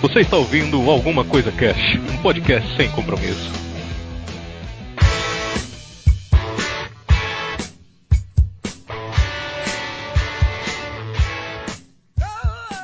[0.00, 3.52] Você está ouvindo Alguma Coisa Cash, um podcast sem compromisso.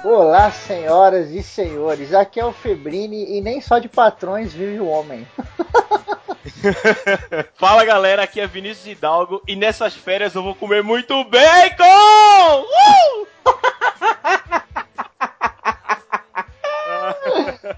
[0.04, 2.12] Olá, senhoras e senhores.
[2.12, 5.26] Aqui é o Febrini e nem só de patrões vive o homem.
[7.56, 12.60] Fala galera, aqui é Vinícius Hidalgo e nessas férias eu vou comer muito bacon!
[12.60, 13.35] Uh!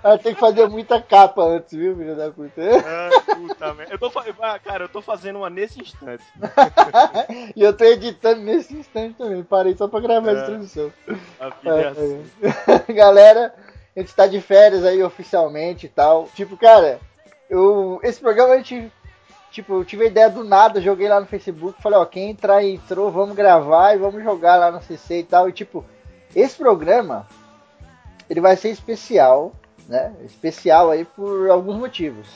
[0.03, 2.63] Ah, tem que fazer muita capa antes, viu, filho da puta?
[2.87, 3.93] Ah, puta merda.
[3.93, 6.25] Eu tô, ah, cara, eu tô fazendo uma nesse instante.
[7.57, 9.43] e eu tô editando nesse instante também.
[9.43, 10.45] Parei só pra gravar essa É.
[10.45, 10.93] introdução.
[11.41, 12.27] A vida é assim.
[12.43, 12.93] É, é.
[12.95, 13.55] Galera,
[13.97, 16.29] a gente tá de férias aí oficialmente e tal.
[16.35, 17.01] Tipo, cara,
[17.51, 18.93] eu, esse programa a gente.
[19.51, 22.63] Tipo, eu tive a ideia do nada, joguei lá no Facebook, falei, ó, quem entrar
[22.63, 25.49] entrou, vamos gravar e vamos jogar lá no CC e tal.
[25.49, 25.85] E tipo,
[26.37, 27.27] esse programa,
[28.29, 29.53] ele vai ser especial,
[29.89, 30.15] né?
[30.25, 32.29] Especial aí por alguns motivos.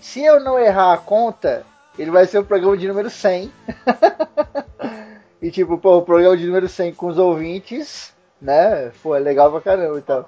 [0.00, 1.66] Se eu não errar a conta,
[1.98, 3.52] ele vai ser o programa de número 100.
[5.42, 8.90] e tipo, pô, o programa de número 100 com os ouvintes, né?
[9.02, 10.24] Pô, é legal pra caramba então.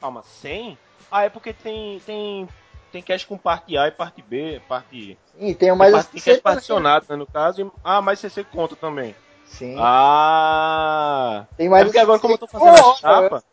[0.00, 0.78] Calma, 100?
[1.10, 2.48] Ah, é porque tem, tem,
[2.92, 5.18] tem cast com parte A e parte B, parte...
[5.38, 7.62] E tem mais tem, tem cast particionado, né, no caso.
[7.62, 9.14] e- ah, mas CC conta também.
[9.46, 9.76] Sim.
[9.78, 11.46] Ah!
[11.56, 13.44] tem mais é porque agora como eu tô fazendo Porra, capas...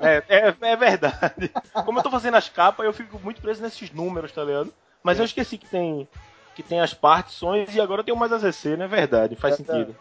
[0.00, 1.50] É, é, é verdade.
[1.84, 4.72] Como eu tô fazendo as capas, eu fico muito preso nesses números, tá ligado?
[5.02, 6.08] Mas eu esqueci que tem
[6.54, 9.36] que tem as partições e agora eu tenho mais a CC, não é verdade?
[9.36, 9.72] Faz É, tá.
[9.72, 9.96] sentido.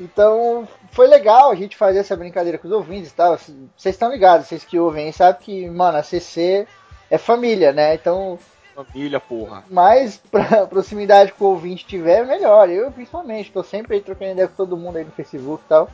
[0.00, 3.36] Então, foi legal a gente fazer essa brincadeira com os ouvintes e tal.
[3.36, 6.66] Vocês estão ligados, vocês que ouvem, sabem que, mano, a CC
[7.10, 7.94] é família, né?
[7.94, 8.38] Então,
[8.74, 9.64] Família, porra.
[9.68, 12.68] mais pra proximidade com o ouvinte tiver, melhor.
[12.68, 15.90] Eu, principalmente, tô sempre aí trocando ideia com todo mundo aí no Facebook e tal.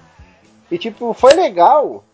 [0.71, 2.05] E, tipo, foi legal,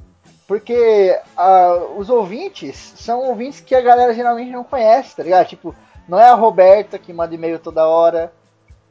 [0.50, 5.46] porque ah, os ouvintes são ouvintes que a galera geralmente não conhece, tá ligado?
[5.46, 5.72] Tipo,
[6.08, 8.32] não é a Roberta que manda e-mail toda hora,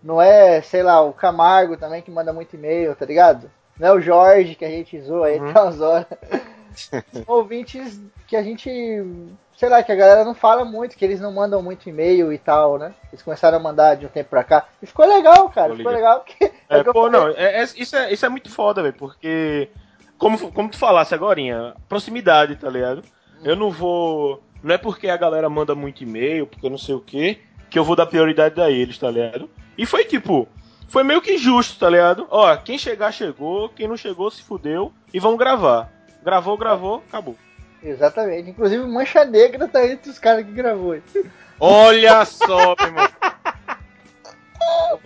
[0.01, 3.51] não é, sei lá, o Camargo também que manda muito e-mail, tá ligado?
[3.77, 5.49] Não é o Jorge que a gente zoa aí Uhum.
[5.49, 6.05] até umas horas.
[7.11, 8.69] São ouvintes que a gente,
[9.57, 12.37] sei lá, que a galera não fala muito, que eles não mandam muito e-mail e
[12.37, 12.93] tal, né?
[13.11, 14.65] Eles começaram a mandar de um tempo pra cá.
[14.81, 16.53] E ficou legal, cara, ficou legal porque.
[16.69, 19.69] É, eu pô, não, é- é- isso, é, isso é muito foda, velho, porque.
[20.19, 23.01] Como, como tu falasse agora, proximidade, tá ligado?
[23.43, 24.43] Eu não vou.
[24.61, 27.85] Não é porque a galera manda muito e-mail, porque não sei o que, que eu
[27.85, 29.49] vou dar prioridade a eles, tá ligado?
[29.77, 30.47] E foi tipo.
[30.89, 32.27] Foi meio que justo, tá ligado?
[32.29, 35.89] Ó, quem chegar, chegou, quem não chegou, se fudeu, e vamos gravar.
[36.23, 37.37] Gravou, gravou, acabou.
[37.81, 38.49] Exatamente.
[38.49, 40.95] Inclusive, Mancha Negra tá entre os caras que gravou.
[40.95, 41.25] isso.
[41.59, 43.07] Olha só, meu irmão.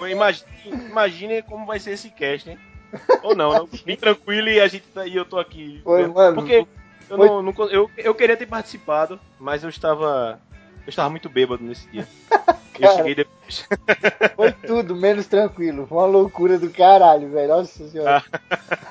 [0.09, 0.47] Imagine,
[0.90, 2.57] imagine como vai ser esse cast, hein?
[3.23, 3.69] Ou não, né?
[3.85, 5.81] Bem tranquilo e a gente tá, e eu tô aqui.
[5.85, 6.13] Vendo.
[6.13, 6.35] mano.
[6.35, 6.65] Porque
[7.09, 10.39] eu, não, não eu, eu queria ter participado, mas eu estava.
[10.85, 12.07] Eu estava muito bêbado nesse dia.
[12.79, 13.67] Eu cheguei depois.
[14.35, 15.85] Foi tudo menos tranquilo.
[15.85, 17.49] Foi uma loucura do caralho, velho.
[17.49, 18.23] Nossa senhora.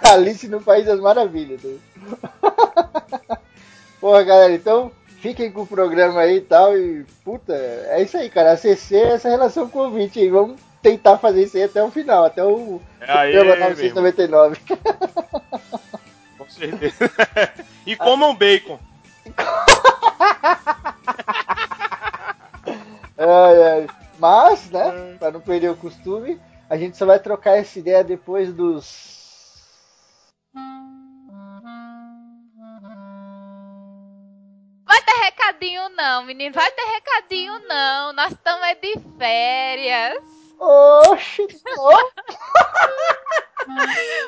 [0.01, 1.61] Alice no País das Maravilhas.
[1.65, 1.79] né?
[4.01, 6.79] Porra, galera, então fiquem com o programa aí e tal.
[6.79, 8.53] E, puta, é isso aí, cara.
[8.53, 10.31] A CC é essa relação com o ouvinte aí.
[10.31, 14.61] Vamos tentar fazer isso aí até o final, até o É irmão, 999.
[16.37, 17.11] com certeza.
[17.87, 18.79] e comam bacon.
[23.19, 23.87] Ai, ai.
[24.19, 28.53] Mas, né, pra não perder o costume, a gente só vai trocar essa ideia depois
[28.53, 29.13] dos.
[34.85, 36.53] Vai ter recadinho não, menino.
[36.55, 38.13] Vai ter recadinho não.
[38.13, 40.42] Nós estamos é de férias.
[40.63, 41.45] Oxi!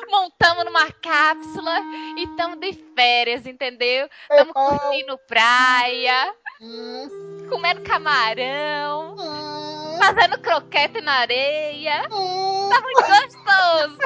[0.09, 1.79] Montamos numa cápsula
[2.17, 4.09] e estamos de férias, entendeu?
[4.29, 12.05] Estamos curtindo praia, hum, comendo camarão, hum, fazendo croquete na areia.
[12.11, 12.69] hum.
[12.69, 13.97] Tá muito gostoso.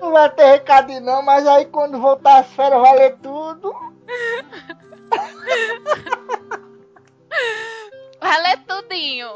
[0.00, 3.72] Não vai ter recado não, mas aí quando voltar as férias vai ler tudo.
[8.22, 9.28] Vai ler tudinho.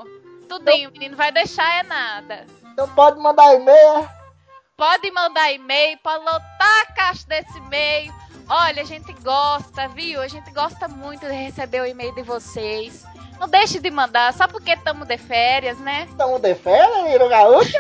[0.49, 1.17] Tudinho, menino.
[1.17, 2.47] Vai deixar é nada.
[2.73, 4.09] Então pode mandar e-mail.
[4.77, 8.15] Pode mandar e-mail, pode lotar a caixa desse e-mail.
[8.49, 10.21] Olha, a gente gosta, viu?
[10.21, 13.05] A gente gosta muito de receber o e-mail de vocês.
[13.41, 16.07] Não deixe de mandar, só porque estamos de férias, né?
[16.09, 17.77] Estamos de férias, Niro Gaúcho?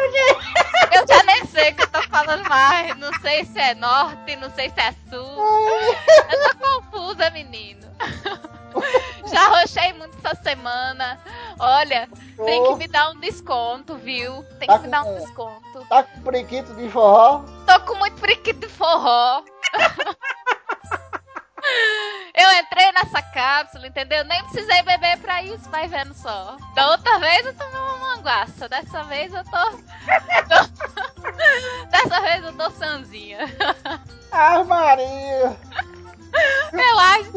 [0.92, 2.96] Eu já nem sei o que eu tô falando mais.
[2.96, 5.44] Não sei se é norte, não sei se é sul.
[6.32, 7.86] Eu tô confusa, menino.
[9.26, 11.18] Já rochei muito essa semana.
[11.58, 12.08] Olha,
[12.44, 14.42] tem que me dar um desconto, viu?
[14.58, 15.86] Tem Tá que me dar um desconto.
[15.88, 17.44] Tá com prequito de forró?
[17.66, 19.42] Tô com muito periquito de forró.
[22.34, 24.22] Eu entrei nessa cápsula, entendeu?
[24.24, 26.56] Nem precisei beber pra isso, vai vendo só.
[26.74, 28.68] Da outra vez eu tomei uma manguaça.
[28.68, 29.50] Dessa vez eu tô.
[29.50, 30.66] tô-
[31.90, 33.38] Dessa vez eu tô sanzinha.
[34.30, 35.56] Ah, Maria!
[36.72, 37.36] Eu acho.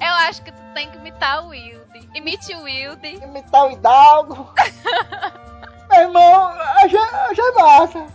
[0.00, 2.08] Eu acho que tu tem que imitar o Wilde.
[2.14, 3.16] Imite o Wilde.
[3.22, 4.52] Imitar o Hidalgo.
[5.90, 6.52] Meu irmão,
[6.88, 8.06] já, já é massa.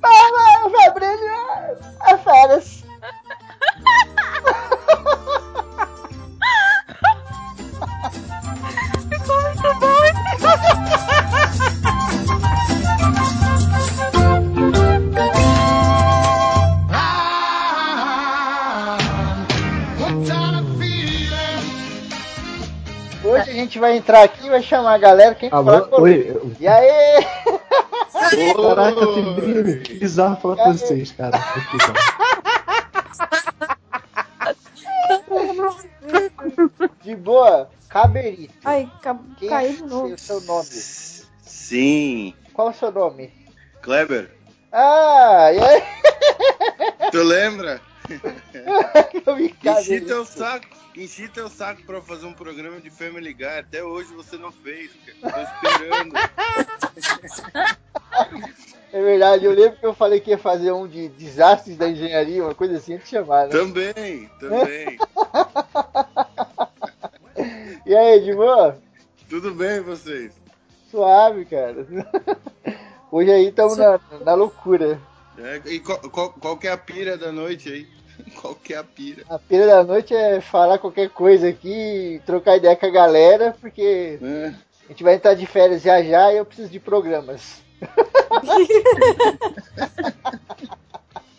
[0.00, 1.76] Mas, o Fabrício é,
[2.12, 2.84] é férias.
[9.08, 9.96] Ficou muito bom.
[23.56, 25.34] Gente vai entrar aqui e vai chamar a galera.
[25.34, 25.64] Quem Alô?
[25.64, 26.40] falar comigo.
[26.44, 27.26] Oi, E aí?
[28.56, 31.38] caraca, que que bizarro falar com vocês, cara.
[37.02, 38.54] De boa, Caberito.
[38.64, 39.16] Ai, ca...
[39.38, 40.14] Quem caiu é de novo.
[40.14, 40.64] o seu nome?
[41.42, 43.32] Sim, Qual é o seu nome?
[43.82, 44.30] Kleber,
[44.72, 45.82] Ah, e aí?
[47.10, 47.80] tu lembra?
[49.78, 50.66] Enchi teu saco,
[50.96, 53.46] enchi teu saco pra fazer um programa de Family Guy.
[53.46, 55.34] Até hoje você não fez, cara.
[55.34, 56.14] Tô esperando.
[58.92, 62.44] É verdade, eu lembro que eu falei que ia fazer um de desastres da engenharia,
[62.44, 63.50] uma coisa assim, te chamar, né?
[63.50, 64.98] também, também.
[67.84, 68.76] E aí, boa?
[69.28, 70.32] Tudo bem vocês?
[70.90, 71.86] Suave, cara.
[73.12, 75.00] Hoje aí estamos na, na loucura.
[75.38, 77.86] É, e qual, qual, qual que é a pira da noite aí?
[78.40, 79.22] Qual que é a pira?
[79.28, 84.18] A pena da noite é falar qualquer coisa aqui, trocar ideia com a galera, porque
[84.22, 84.52] É,
[84.86, 87.62] a gente vai entrar de férias já já e eu preciso de programas.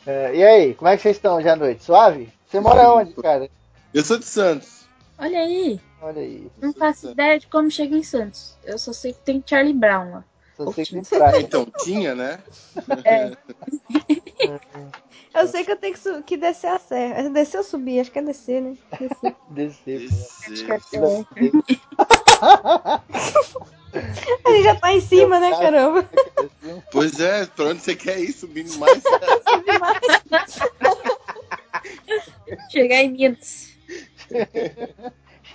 [0.05, 1.83] É, e aí, como é que vocês estão hoje à noite?
[1.83, 2.29] Suave?
[2.47, 3.49] Você mora onde, cara?
[3.93, 4.85] Eu sou de Santos.
[5.19, 6.49] Olha aí, Olha aí.
[6.61, 8.55] não faço ideia de como chega em Santos.
[8.63, 10.23] Eu só sei que tem Charlie Brown lá.
[10.55, 11.41] Só sei que praia.
[11.41, 12.39] Então, tinha, né?
[13.03, 13.31] É.
[15.33, 17.15] Eu sei que eu tenho que, que descer a serra.
[17.15, 17.99] É Descer ou subir?
[17.99, 18.77] Acho que é descer, né?
[19.49, 19.49] Descer.
[19.49, 20.07] Descer.
[20.49, 20.69] Gente
[24.63, 26.09] já tá em cima, né, caramba?
[26.91, 28.31] Pois é, pra onde você quer ir?
[28.31, 29.01] Subindo mais?
[32.71, 33.75] Chegar em Minas.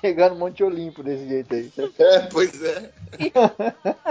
[0.00, 1.70] Chegando no Monte Olimpo desse jeito aí.
[1.98, 2.90] É, pois é.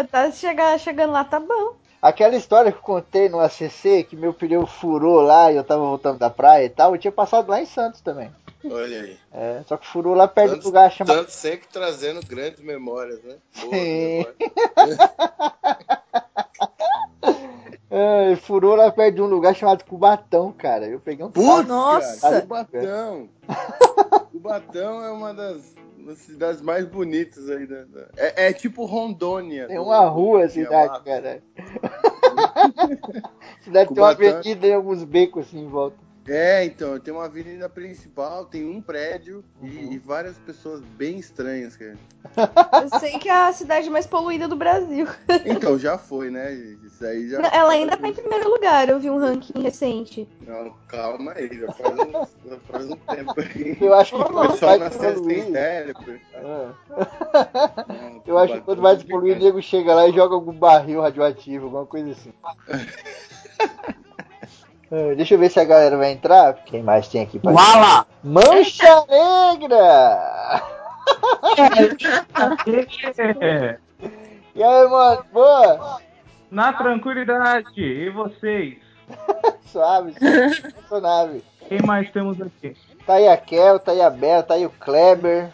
[0.09, 1.75] Tá chegar, chegando lá, tá bom.
[2.01, 5.83] Aquela história que eu contei no ACC, que meu pneu furou lá e eu tava
[5.85, 8.31] voltando da praia e tal, eu tinha passado lá em Santos também.
[8.65, 9.17] Olha aí.
[9.31, 11.17] É, só que furou lá perto do Santos- lugar chamado.
[11.17, 13.35] Santos sempre trazendo grandes memórias, né?
[13.59, 14.25] Boas Sim.
[17.93, 20.87] É, furou lá perto de um lugar chamado Cubatão, cara.
[20.87, 22.41] Eu peguei um Putz, Nossa.
[22.41, 23.27] Cubatão.
[24.31, 27.67] Cubatão é uma das, das cidades mais bonitas aí.
[27.67, 29.67] Da, da- É, é tipo Rondônia.
[29.67, 31.43] Tem do- uma rua a do cidade, cara.
[33.61, 35.97] Cidade tem uma avenida e alguns becos assim em volta.
[36.27, 39.67] É, então, tem uma avenida principal, tem um prédio Uhum.
[39.67, 41.97] e, e várias pessoas bem estranhas, cara.
[42.83, 45.07] Eu sei que é a cidade mais poluída do Brasil.
[45.45, 46.53] Então, já foi, né?
[46.85, 47.39] Isso aí já.
[47.47, 50.27] Ela ainda tá em primeiro lugar, eu vi um ranking recente.
[50.45, 52.11] Não, calma aí, já faz um,
[52.49, 53.77] já faz um tempo aí.
[53.81, 56.19] Eu acho que O pessoal vai nasceu sem cérebro.
[58.27, 61.65] Eu acho que quando vai despoluir, o nego chega lá e joga algum barril radioativo,
[61.65, 62.33] alguma coisa assim.
[64.91, 66.53] É, Deixa eu ver se a galera vai entrar.
[66.65, 68.05] Quem mais tem aqui pra Wala!
[68.23, 70.61] Mancha Negra!
[74.53, 75.25] E aí, mano?
[75.31, 76.01] Boa?
[76.51, 78.77] na tranquilidade, e vocês?
[79.65, 80.13] Suave,
[80.87, 81.43] suave.
[81.69, 82.75] Quem mais temos aqui?
[83.05, 85.49] Tá aí a Kel, tá aí a Bela, tá aí o Kleber.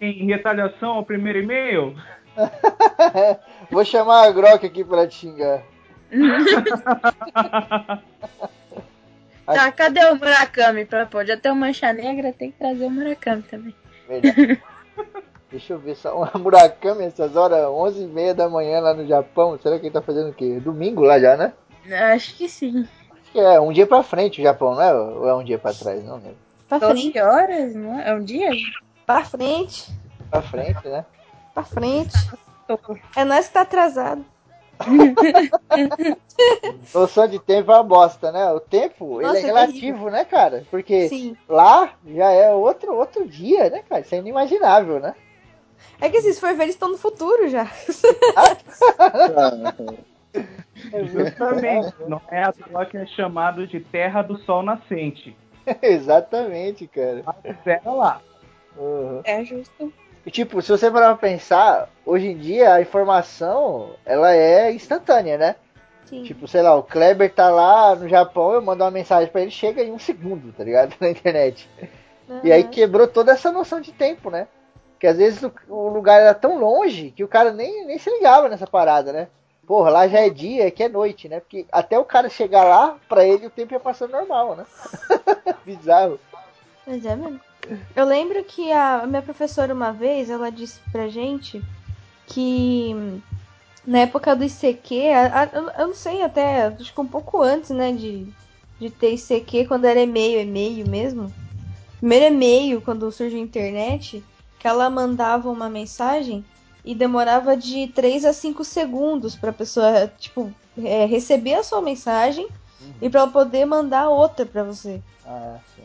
[0.00, 1.94] Em retaliação ao primeiro e-mail?
[3.70, 5.62] Vou chamar a Grok aqui pra te xingar.
[9.46, 10.84] Tá, cadê o Murakami?
[10.84, 13.74] Pra pode até o Mancha Negra, tem que trazer o Murakami também.
[14.08, 14.60] Verdade.
[15.50, 16.16] Deixa eu ver só.
[16.16, 19.58] Uma Murakami essas horas, 11h30 da manhã lá no Japão.
[19.62, 20.58] Será que ele tá fazendo o quê?
[20.60, 21.52] Domingo lá já, né?
[22.14, 22.88] Acho que sim.
[23.10, 24.94] Acho que é um dia pra frente o Japão, não é?
[24.94, 26.02] Ou é um dia pra trás?
[26.04, 26.36] Não lembro.
[26.68, 28.08] Pra 12 frente, horas, não é?
[28.10, 28.48] É um dia?
[29.04, 29.90] pra frente,
[30.30, 31.04] Pra frente, né?
[31.52, 32.14] pra frente.
[33.14, 34.24] É nós que tá atrasado.
[36.94, 38.50] Noção de tempo é uma bosta, né?
[38.52, 40.64] O tempo, Nossa, ele é é relativo, né, cara?
[40.70, 41.36] Porque Sim.
[41.48, 44.00] lá já é outro, outro dia, né, cara?
[44.00, 45.14] Isso é inimaginável, né?
[46.00, 47.64] É que se for ver, eles estão no futuro já.
[51.12, 51.94] Justamente.
[52.08, 55.36] Não é à toa que é chamado de Terra do Sol Nascente.
[55.82, 57.22] Exatamente, cara.
[57.44, 58.20] Espera lá.
[58.76, 59.20] Uhum.
[59.24, 59.92] É justo.
[60.24, 65.36] E, tipo, se você parar pra pensar, hoje em dia a informação, ela é instantânea,
[65.36, 65.56] né?
[66.04, 66.22] Sim.
[66.22, 69.50] Tipo, sei lá, o Kleber tá lá no Japão, eu mando uma mensagem pra ele,
[69.50, 70.94] chega em um segundo, tá ligado?
[71.00, 71.68] Na internet.
[72.44, 74.46] E aí quebrou toda essa noção de tempo, né?
[74.98, 78.08] Que às vezes o, o lugar era tão longe que o cara nem, nem se
[78.10, 79.28] ligava nessa parada, né?
[79.66, 81.40] Porra, lá já é dia, aqui é noite, né?
[81.40, 84.66] Porque até o cara chegar lá, pra ele o tempo ia passando normal, né?
[85.64, 86.18] Bizarro.
[86.86, 87.40] Mas é mesmo.
[87.94, 91.62] Eu lembro que a minha professora uma vez, ela disse pra gente
[92.26, 92.94] que
[93.86, 97.70] na época do ICQ, a- a- eu não sei até, acho que um pouco antes,
[97.70, 98.26] né, de,
[98.80, 101.32] de ter ICQ, quando era e-mail, e-mail mesmo.
[101.98, 104.24] Primeiro e-mail, quando surgiu a internet,
[104.58, 106.44] que ela mandava uma mensagem
[106.84, 110.52] e demorava de 3 a 5 segundos pra pessoa, tipo,
[110.82, 112.48] é, receber a sua mensagem
[113.00, 115.00] e pra ela poder mandar outra pra você.
[115.24, 115.84] Ah, sim.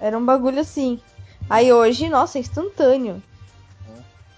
[0.00, 1.00] Era um bagulho assim.
[1.48, 3.22] Aí hoje, nossa, é instantâneo.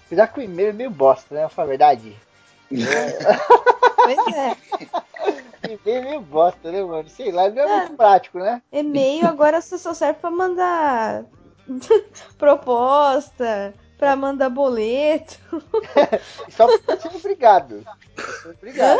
[0.05, 1.47] Apesar que o e-mail é meio bosta, né?
[1.49, 2.15] Falar a verdade.
[2.69, 4.55] Pois é.
[5.63, 7.07] E-mail é meio bosta, né, mano?
[7.07, 8.61] Sei lá, não é muito prático, né?
[8.71, 11.23] E-mail agora só serve pra mandar
[12.37, 15.39] proposta, pra mandar boleto.
[16.51, 17.85] Só ser obrigado.
[18.45, 18.99] Obrigado.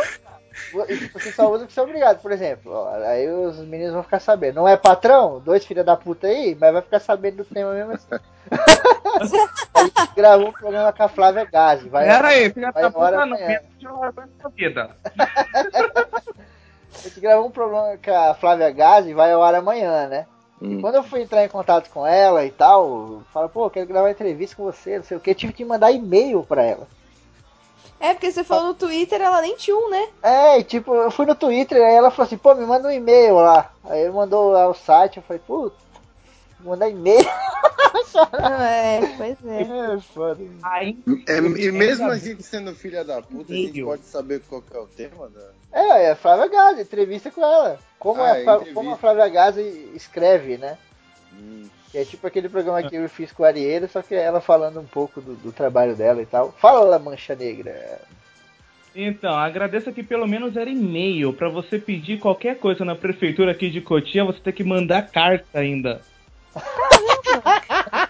[1.12, 2.72] Você só usa porque você é obrigado, por exemplo.
[2.72, 4.56] ó, aí os meninos vão ficar sabendo.
[4.56, 5.40] Não é patrão?
[5.40, 8.06] Dois filha da puta aí, mas vai ficar sabendo do tema mesmo assim.
[9.74, 11.88] a gente gravou um programa com a Flávia Gazi.
[11.88, 13.60] Vai, Pera aí, filha vai da embora puta, não amanhã.
[13.60, 13.86] pensa de
[14.38, 14.90] essa vida.
[16.94, 20.26] A gente gravou um programa com a Flávia Gazi vai ao ar amanhã, né?
[20.62, 20.80] Hum.
[20.80, 24.56] Quando eu fui entrar em contato com ela e tal, fala, pô, quero gravar entrevista
[24.56, 26.86] com você, não sei o que, tive que mandar e-mail pra ela.
[28.00, 30.08] É, porque você falou no Twitter, ela nem tinha um, né?
[30.22, 32.92] É, e tipo, eu fui no Twitter, aí ela falou assim, pô, me manda um
[32.92, 33.70] e-mail lá.
[33.84, 35.74] Aí ele mandou lá o site, eu falei, putz,
[36.60, 37.24] mandar e-mail.
[38.60, 39.62] É, pois é.
[39.94, 40.40] É, foda.
[40.62, 40.96] Aí,
[41.28, 44.76] É, e mesmo a gente sendo filha da puta, a gente pode saber qual que
[44.76, 45.40] é o tema da.
[45.72, 47.78] É, é a Flávia Gazi, entrevista com ela.
[47.98, 48.74] Como, Ah, a, entrevista.
[48.74, 50.78] como a Flávia Gazi escreve, né?
[51.90, 54.80] Que é tipo aquele programa que eu fiz com a Arieira, só que ela falando
[54.80, 56.52] um pouco do, do trabalho dela e tal.
[56.52, 58.00] Fala, Mancha Negra.
[58.94, 61.32] Então, agradeço que pelo menos era e-mail.
[61.32, 65.58] Pra você pedir qualquer coisa na prefeitura aqui de Cotia, você tem que mandar carta
[65.58, 66.00] ainda.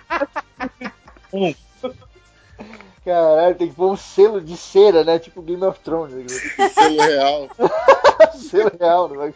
[1.33, 1.52] Um,
[3.04, 5.19] Caralho, tem que pôr um selo de cera, né?
[5.19, 6.14] Tipo Game of Thrones.
[6.14, 6.25] né?
[6.73, 7.49] Selo real.
[8.33, 9.35] selo real no bagulho.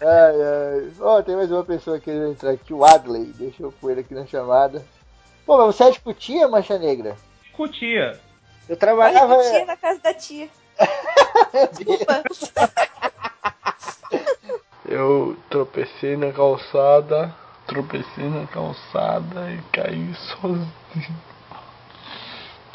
[0.00, 0.92] Ai, ai.
[1.00, 3.32] Ó, tem mais uma pessoa querendo entrar aqui, o Adley.
[3.36, 4.84] Deixa eu pôr ele aqui na chamada.
[5.44, 7.16] Pô, mas você é de Cutia, Mancha Negra?
[7.52, 8.20] Cotia.
[8.68, 9.34] Eu trabalhava.
[9.34, 10.48] a tia na casa da tia.
[11.72, 12.22] Desculpa.
[14.88, 17.34] Eu tropecei na calçada,
[17.66, 20.68] tropecei na calçada e caí sozinho.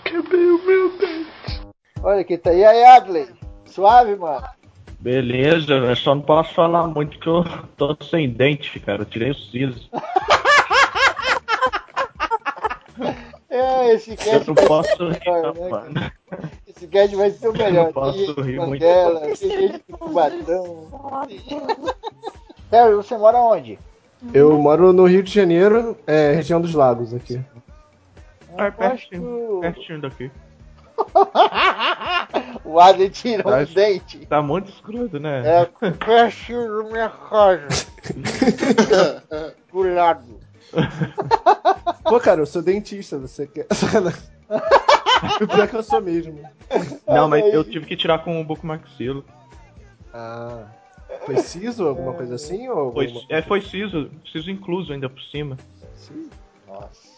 [0.04, 1.62] Quebrei o meu dente.
[2.04, 3.34] Olha que tá aí, aí, Adley.
[3.66, 4.46] Suave, mano.
[5.02, 7.44] Beleza, eu só não posso falar muito que eu
[7.76, 9.02] tô sem dente, cara.
[9.02, 9.90] Eu tirei o siso.
[13.50, 16.12] É, esse Eu cast não vai posso ser o rir, melhor, não, né, mano.
[16.66, 17.86] Esse cast vai ser o melhor.
[17.86, 18.82] não posso tem rir muito.
[18.82, 20.88] Tem gente Cubatão.
[22.96, 23.78] Você mora onde?
[24.34, 27.42] Eu moro no Rio de Janeiro, é, região dos lagos aqui.
[28.58, 30.32] É pertinho, pertinho daqui.
[32.66, 34.26] o Adley tirou Tá- um dente.
[34.26, 35.40] Tá muito escuro, né?
[35.46, 37.68] É, da minha casa.
[39.72, 40.40] Do lado.
[42.04, 43.68] Pô, cara, eu sou dentista, você quer.
[45.42, 46.40] o pior que eu sou mesmo.
[47.08, 49.24] Não, mas eu tive que tirar com o bucomaxilo.
[50.14, 50.66] Ah.
[51.26, 52.68] Foi siso, alguma coisa assim?
[52.70, 55.58] Ou Foi, alguma- é, foi siso, siso incluso ainda por cima.
[56.68, 57.12] Nossa.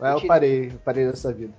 [0.00, 1.52] Ah, eu parei, eu parei dessa vida.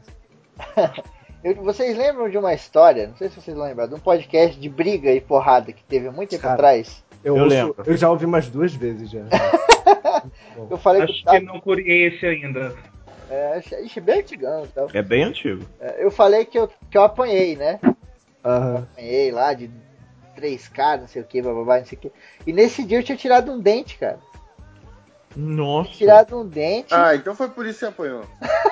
[1.44, 4.68] Eu- vocês lembram de uma história, não sei se vocês lembram, de um podcast de
[4.70, 7.04] briga e porrada que teve há muito tempo Cara, atrás?
[7.24, 7.84] Eu, Eu ouço- lembro.
[7.86, 9.22] eu já ouvi umas duas vezes já.
[10.70, 12.75] Eu falei Acho que, que não curiei esse ainda.
[13.30, 14.88] é, ixi, bem antigão e tal.
[14.94, 15.66] É bem antigo.
[15.80, 17.80] É, Eu falei que eu, que eu apanhei, né?
[18.44, 18.88] Aham.
[18.92, 19.70] Apanhei lá de
[20.38, 22.12] 3K, não sei o que, bababá, não sei o que.
[22.46, 24.20] E nesse dia eu tinha tirado um dente, cara.
[25.36, 25.92] Nossa.
[25.92, 26.94] Tirado um dente.
[26.94, 28.24] Ah, então foi por isso que você apanhou.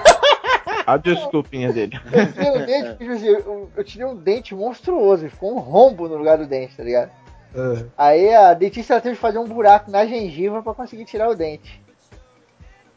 [0.87, 1.99] A desculpinha dele.
[2.13, 5.59] Eu tirei o dente, tipo assim, eu, eu tirei um dente monstruoso, e ficou um
[5.59, 7.11] rombo no lugar do dente, tá ligado?
[7.53, 7.85] É.
[7.97, 11.35] Aí a dentista ela teve que fazer um buraco na gengiva pra conseguir tirar o
[11.35, 11.81] dente.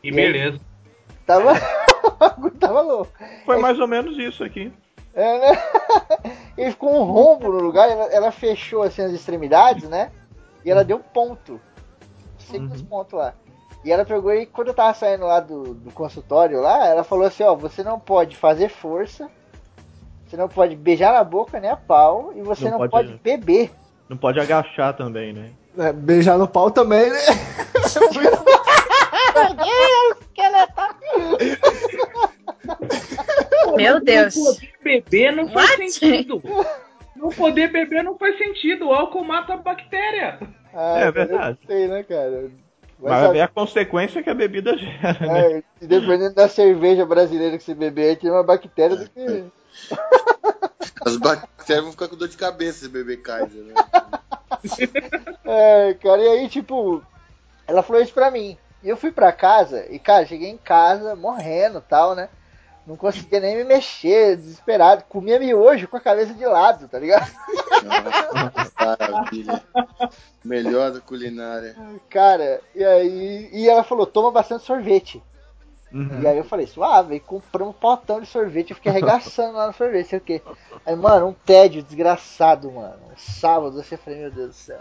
[0.04, 0.60] E beleza.
[1.26, 1.54] Tava.
[2.60, 3.12] tava louco.
[3.44, 4.72] Foi mais ou menos isso aqui.
[5.12, 5.58] É, né?
[6.56, 10.12] E ficou um rombo no lugar, ela, ela fechou assim as extremidades, né?
[10.64, 11.60] E ela deu ponto.
[12.38, 12.84] Cinco Uhum.
[12.84, 13.34] pontos lá.
[13.84, 17.26] E ela pegou e quando eu tava saindo lá do, do consultório lá, ela falou
[17.26, 19.30] assim, ó, você não pode fazer força,
[20.26, 23.20] você não pode beijar na boca nem a pau, e você Não não, pode- pode...
[23.22, 23.70] beber.
[24.08, 25.50] Não pode agachar também, né?
[25.78, 27.18] É, beijar no pau também, né?
[33.76, 34.34] Meu Deus.
[34.36, 35.90] Não poder beber não faz What?
[35.92, 36.42] sentido.
[37.16, 38.88] Não poder beber não faz sentido.
[38.88, 40.38] O álcool mata a bactéria.
[40.74, 41.58] Ah, É verdade.
[41.62, 42.50] Eu sei, né, cara?
[43.00, 43.38] Vai Mas saber.
[43.38, 45.52] é a consequência que a bebida gera, né?
[45.52, 49.44] É, dependendo da cerveja brasileira que você beber, aí tem uma bactéria do que.
[51.06, 53.74] As bactérias vão ficar com dor de cabeça se beber Kaiser, né?
[55.42, 57.02] É, cara, e aí, tipo,
[57.66, 58.58] ela falou isso pra mim.
[58.82, 62.28] E eu fui pra casa, e, cara, cheguei em casa morrendo e tal, né?
[62.86, 65.04] Não conseguia nem me mexer, desesperado.
[65.08, 67.30] Comia miojo com a cabeça de lado, tá ligado?
[68.80, 69.62] Maravilha.
[70.44, 71.76] Melhor da culinária.
[72.08, 73.50] Cara, e aí.
[73.52, 75.22] E ela falou: toma bastante sorvete.
[75.92, 76.22] Uhum.
[76.22, 79.66] E aí eu falei, suave, aí compramos um potão de sorvete, eu fiquei arregaçando lá
[79.66, 80.40] no sorvete, sei o quê.
[80.86, 82.98] Aí, mano, um tédio desgraçado, mano.
[83.12, 84.80] Um sábado, você falei, meu Deus do céu.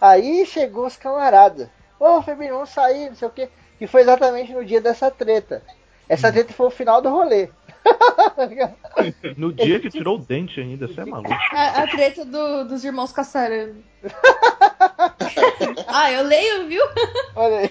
[0.00, 1.68] Aí chegou os camaradas.
[1.98, 3.50] Ô, Febrinho, vamos sair, não sei o quê.
[3.78, 5.62] Que foi exatamente no dia dessa treta.
[6.10, 7.48] Essa treta foi o final do rolê.
[9.36, 11.32] No dia que tirou o dente ainda, você é maluco.
[11.52, 13.76] A, a treta do- dos irmãos caçarando.
[15.86, 16.82] ah, eu leio, viu?
[17.36, 17.70] Olha aí.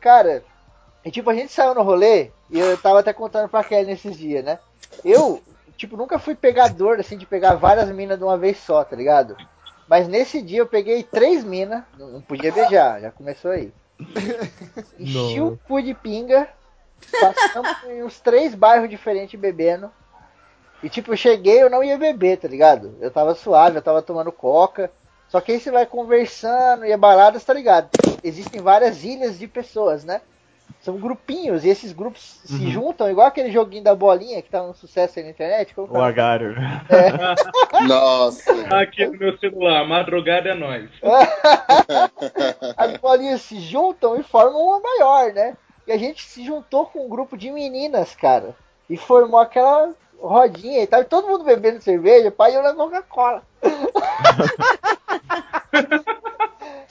[0.00, 0.44] Cara,
[1.04, 4.16] e tipo, a gente saiu no rolê, e eu tava até contando pra Kelly nesses
[4.16, 4.58] dias, né?
[5.04, 5.42] Eu,
[5.76, 9.36] tipo, nunca fui pegador, assim, de pegar várias minas de uma vez só, tá ligado?
[9.88, 13.72] Mas nesse dia eu peguei três minas, não não podia beijar, já começou aí.
[14.98, 16.48] Enchi o cu de pinga,
[17.20, 19.90] passamos em uns três bairros diferentes bebendo.
[20.82, 22.94] E tipo, eu cheguei, eu não ia beber, tá ligado?
[23.00, 24.90] Eu tava suave, eu tava tomando coca.
[25.28, 27.88] Só que aí você vai conversando e é baladas, tá ligado?
[28.22, 30.20] Existem várias ilhas de pessoas, né?
[30.80, 32.70] São grupinhos, e esses grupos se Uhum.
[32.70, 35.74] juntam, igual aquele joguinho da bolinha que tá um sucesso aí na internet.
[35.74, 36.54] Como O agário.
[37.88, 38.52] Nossa.
[38.76, 40.88] Aqui no meu celular, madrugada é nós.
[42.76, 45.56] As bolinhas se juntam e formam uma maior, né?
[45.86, 48.54] E a gente se juntou com um grupo de meninas, cara.
[48.90, 51.00] E formou aquela rodinha e tal.
[51.00, 53.42] E todo mundo bebendo cerveja, pai, eu na Coca-Cola.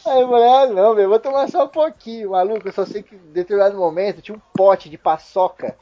[0.06, 2.68] Aí eu falei, ah não, meu, vou tomar só um pouquinho, maluco.
[2.68, 5.76] Eu só sei que em determinado momento tinha um pote de paçoca.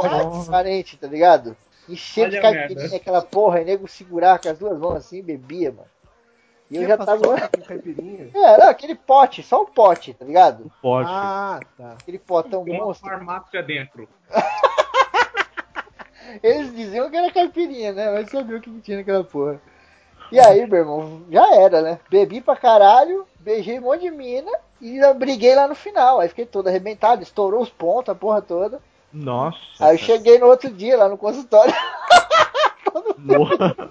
[0.00, 1.56] Transparente, tá ligado?
[1.88, 5.70] Enchendo de caipirinha aquela porra, e nego segurar com as duas mãos assim e bebia,
[5.70, 5.88] mano.
[6.70, 7.22] E eu já tava.
[8.34, 10.70] É, não, aquele pote, só o pote, tá ligado?
[10.80, 11.08] Pode.
[11.10, 11.92] Ah, tá.
[11.92, 13.08] Aquele potão Tem uma monstro.
[13.08, 14.08] farmácia dentro.
[16.42, 18.10] Eles diziam que era caipirinha, né?
[18.12, 19.60] Mas sabia o que tinha naquela porra.
[20.30, 22.00] E aí, meu irmão, já era, né?
[22.10, 24.50] Bebi pra caralho, beijei um monte de mina
[24.80, 26.18] e briguei lá no final.
[26.18, 28.80] Aí fiquei todo arrebentado, estourou os pontos, a porra toda.
[29.12, 29.58] Nossa.
[29.80, 31.72] Aí eu cheguei no outro dia lá no consultório.
[33.18, 33.90] Morra.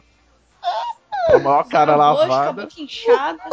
[1.27, 2.67] A maior cara Roxo, com a lavada.
[2.77, 3.43] inchada.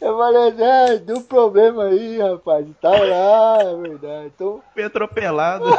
[0.00, 2.66] Eu falei, ah, deu um problema aí, rapaz.
[2.80, 4.32] Tal, lá, é verdade.
[4.34, 5.66] Então, Fui atropelado.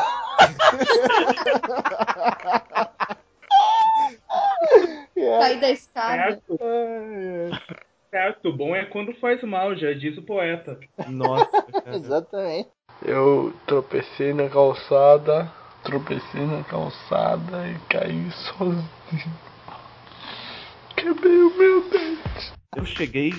[5.15, 5.39] é.
[5.39, 6.23] Saí da escada.
[6.23, 6.59] Certo,
[8.11, 8.53] certo.
[8.53, 10.77] Bom é quando faz mal, já diz o poeta.
[11.07, 11.49] Nossa.
[11.91, 12.69] Exatamente.
[13.03, 15.51] Eu tropecei na calçada,
[15.83, 18.85] tropecei na calçada e caí sozinho.
[20.95, 22.53] Quebrei o meu dente.
[22.73, 23.33] Eu cheguei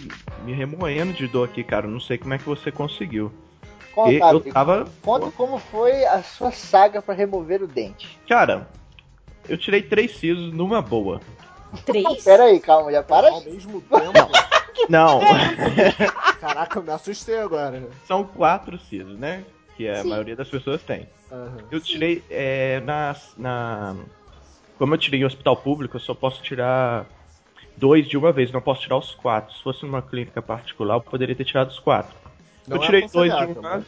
[0.44, 1.86] me remoendo de dor aqui, cara.
[1.86, 3.32] Não sei como é que você conseguiu.
[3.94, 4.86] Conta, eu tava.
[5.00, 8.18] Conta como foi a sua saga pra remover o dente.
[8.28, 8.68] Cara,
[9.48, 11.18] eu tirei três sisos numa boa.
[11.86, 12.22] Três?
[12.22, 14.32] Pera aí, calma, já para Ao mesmo tempo.
[14.90, 15.20] Não,
[16.38, 17.88] Caraca, eu me assustei agora.
[18.06, 19.46] são quatro sisos, né?
[19.78, 20.10] Que a Sim.
[20.10, 21.08] maioria das pessoas tem.
[21.30, 21.56] Aham.
[21.70, 23.96] Eu tirei é, na, na.
[24.76, 27.06] Como eu tirei em hospital público, eu só posso tirar
[27.82, 29.52] dois de uma vez, não posso tirar os quatro.
[29.56, 32.14] Se fosse numa clínica particular, eu poderia ter tirado os quatro.
[32.68, 33.84] Não eu é tirei dois de um lado.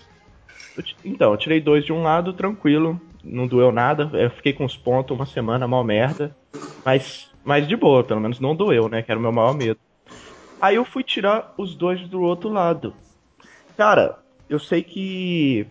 [0.77, 3.01] Eu Então, eu tirei dois de um lado, tranquilo.
[3.23, 4.11] Não doeu nada.
[4.13, 6.37] Eu fiquei com os pontos uma semana, mal merda.
[6.85, 9.01] Mas, mas de boa, pelo menos não doeu, né?
[9.01, 9.79] Que era o meu maior medo.
[10.61, 12.93] Aí eu fui tirar os dois do outro lado.
[13.77, 14.19] Cara,
[14.51, 15.69] eu sei que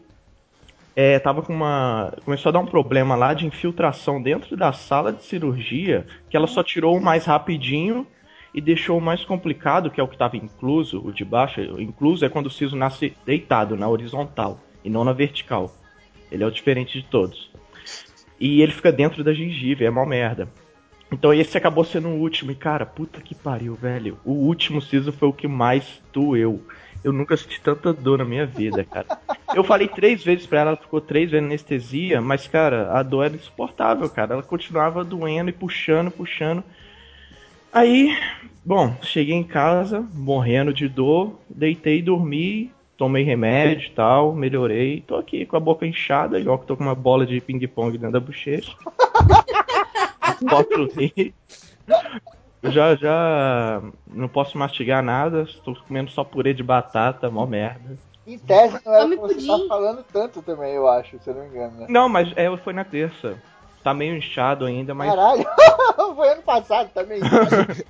[0.95, 2.13] é, tava com uma.
[2.23, 6.47] Começou a dar um problema lá de infiltração dentro da sala de cirurgia, que ela
[6.47, 8.05] só tirou o mais rapidinho
[8.53, 11.61] e deixou o mais complicado, que é o que estava incluso, o de baixo.
[11.79, 15.73] Incluso é quando o siso nasce deitado, na horizontal, e não na vertical.
[16.31, 17.51] Ele é o diferente de todos.
[18.39, 20.47] E ele fica dentro da gengiva, é mó merda.
[21.11, 22.51] Então esse acabou sendo o último.
[22.51, 24.19] E cara, puta que pariu, velho.
[24.25, 26.61] O último siso foi o que mais doeu.
[27.03, 29.05] Eu nunca senti tanta dor na minha vida, cara.
[29.53, 33.25] Eu falei três vezes pra ela, ela ficou três vezes anestesia, mas, cara, a dor
[33.25, 34.33] era insuportável, cara.
[34.33, 36.63] Ela continuava doendo e puxando, puxando.
[37.71, 38.15] Aí,
[38.63, 45.03] bom, cheguei em casa, morrendo de dor, deitei, dormi, tomei remédio e tal, melhorei.
[45.05, 48.13] Tô aqui com a boca inchada, igual que tô com uma bola de ping-pong dentro
[48.13, 48.71] da bochecha.
[50.49, 51.33] Posso rir.
[52.63, 57.97] Já, já não posso mastigar nada, estou comendo só purê de batata, mó merda.
[58.25, 59.47] Em tese não era Come pra você pudim.
[59.47, 61.85] tá falando tanto também, eu acho, se eu não me engano, né?
[61.89, 63.37] Não, mas é, foi na terça.
[63.83, 65.43] Tá meio inchado ainda, mas Caralho,
[66.15, 67.19] foi ano passado também.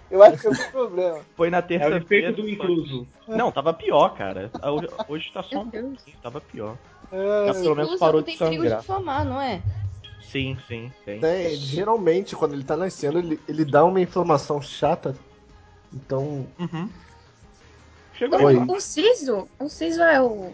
[0.10, 1.20] Eu acho que é um problema.
[1.38, 1.98] foi na É o terça-feira.
[2.30, 3.08] efeito do incluso.
[3.28, 4.50] Não, tava pior, cara.
[4.64, 6.76] Hoje, hoje tá só um pouquinho, tava pior.
[7.12, 8.82] É, Já pelo menos parou tem de perigo de sangrar.
[8.84, 9.62] inflamar, não é?
[10.32, 11.20] Sim, sim, tem.
[11.20, 15.16] Tem, geralmente, quando ele tá nascendo, ele, ele dá uma inflamação chata.
[15.94, 16.48] Então.
[16.60, 16.90] Uhum.
[18.14, 18.42] Chegou.
[18.44, 18.58] Oi.
[18.58, 20.54] O siso, o siso é o,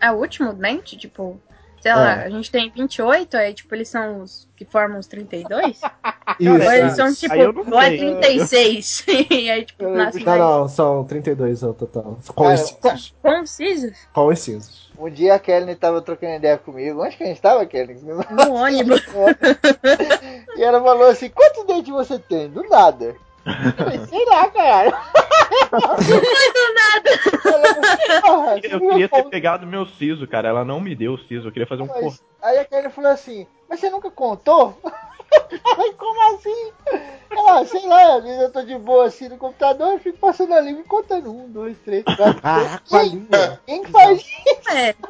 [0.00, 0.96] é o último dente?
[0.96, 1.40] Tipo,
[1.80, 2.26] sei lá, É.
[2.26, 5.76] a gente tem 28, aí tipo, eles são os que formam os 32?
[5.76, 5.82] Isso,
[6.50, 6.96] Ou eles isso.
[6.96, 7.98] são tipo, não ou é sei.
[7.98, 9.04] 36?
[9.30, 10.40] e aí tipo, Eu- nasce Não, mais.
[10.40, 12.18] não, são 32 ao total.
[12.34, 14.08] Com Cara, os cinzos.
[14.12, 14.28] Com.
[15.00, 17.04] Um dia a Kelly tava trocando ideia comigo.
[17.04, 17.94] Onde que a gente tava, Kelly?
[18.02, 19.00] No ônibus.
[20.56, 22.48] E ela falou assim: quantos dentes você tem?
[22.50, 23.14] Do nada.
[23.48, 24.92] Eu falei, sei lá, caralho.
[28.24, 30.48] Ela- Eu queria ter pegado meu siso, cara.
[30.48, 31.48] Ela não me deu o siso.
[31.48, 32.20] Eu queria fazer um Mas- corte.
[32.42, 34.78] Aí a Kelly falou assim: Mas você nunca contou?
[35.62, 36.72] Falei, como assim?
[37.30, 40.54] Ela, sei lá, às vezes eu tô de boa assim no computador, eu fico passando
[40.54, 42.40] a língua e contando um, dois, três, quatro.
[42.42, 43.60] Ah, com a língua.
[43.66, 44.70] Quem que faz isso?
[44.70, 44.94] É.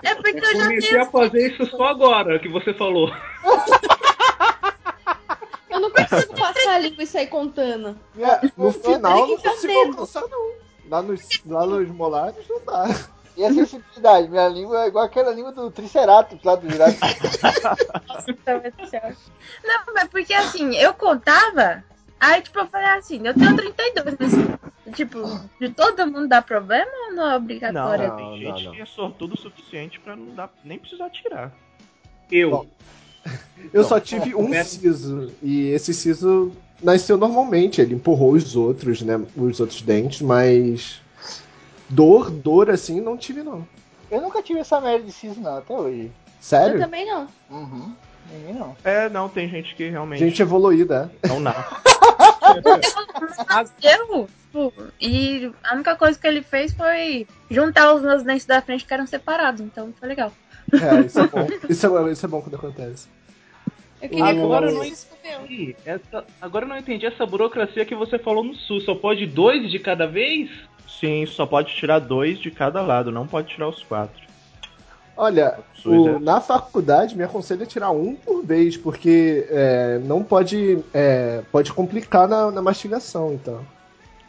[0.00, 1.02] É porque eu já Comecei tenho.
[1.02, 3.10] a fazer isso só agora que você falou.
[6.00, 7.98] Não consigo passar a língua e sair contando.
[8.56, 10.52] No final, tem não que consigo alcançar, não.
[10.88, 12.86] Lá nos, lá nos molares não dá.
[13.36, 14.28] E a sensibilidade?
[14.28, 17.00] Minha língua é igual aquela língua do Triceratops lá do Jurassic
[19.64, 21.84] Não, mas porque assim, eu contava,
[22.18, 25.22] aí tipo, eu falei assim, eu tenho 32, mas tipo,
[25.60, 28.08] de todo mundo dá problema ou não é Não, obrigatório?
[28.08, 28.72] Não, tem não, gente não.
[28.72, 31.52] que é sortudo o suficiente pra não dar, nem precisar tirar.
[32.28, 32.50] Eu.
[32.50, 32.66] Bom.
[33.72, 33.88] Eu Não.
[33.88, 35.30] só tive um siso.
[35.42, 37.80] E esse siso nasceu normalmente.
[37.80, 39.20] Ele empurrou os outros, né?
[39.36, 41.00] Os outros dentes, mas.
[41.88, 43.66] Dor, dor assim, não tive, não.
[44.10, 46.04] Eu nunca tive essa merda de siso, não, até hoje.
[46.04, 46.80] Eu Sério?
[46.80, 47.28] também não.
[47.50, 47.92] Uhum.
[48.32, 48.76] Ninguém não.
[48.84, 51.28] É, não, tem gente que realmente Gente evoluída, é?
[51.28, 51.74] não nasce.
[53.48, 58.60] Nasceu, tipo, e a única coisa que ele fez foi juntar os meus dentes da
[58.62, 60.32] frente que eram separados, então foi legal.
[60.72, 61.46] É, isso é bom.
[61.68, 63.08] Isso é, isso é bom quando acontece.
[64.00, 65.76] Eu queria Agora não entendi.
[65.84, 68.84] Essa, agora eu não entendi essa burocracia que você falou no SUS.
[68.84, 70.50] Só pode dois de cada vez?
[70.86, 74.26] Sim, só pode tirar dois de cada lado, não pode tirar os quatro.
[75.16, 80.22] Olha, o- é- na faculdade me aconselha a tirar um por vez, porque é, não
[80.22, 80.78] pode.
[80.94, 83.66] é, pode complicar na, na mastigação, então.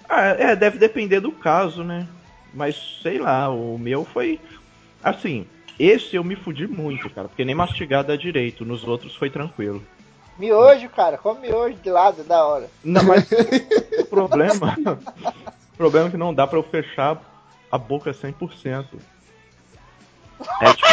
[0.10, 2.08] Ah, é, deve depender do caso, né?
[2.53, 4.39] Mas sei lá, o meu foi.
[5.03, 5.45] Assim,
[5.79, 9.81] esse eu me fudi muito, cara, porque nem mastigar dá direito, nos outros foi tranquilo.
[10.37, 12.69] Miojo, cara, come miojo de lado, da hora.
[12.83, 13.27] Não, mas
[13.99, 14.77] o problema.
[15.73, 17.21] O problema é que não dá pra eu fechar
[17.71, 18.85] a boca 100%.
[20.61, 20.87] É tipo,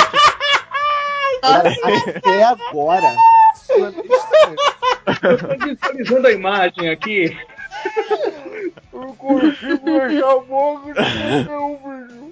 [1.42, 3.06] Até agora.
[3.06, 3.82] é.
[5.22, 7.36] Eu tô visualizando a imagem aqui.
[8.92, 10.94] Eu consigo fechar a boca
[11.48, 12.25] não, velho.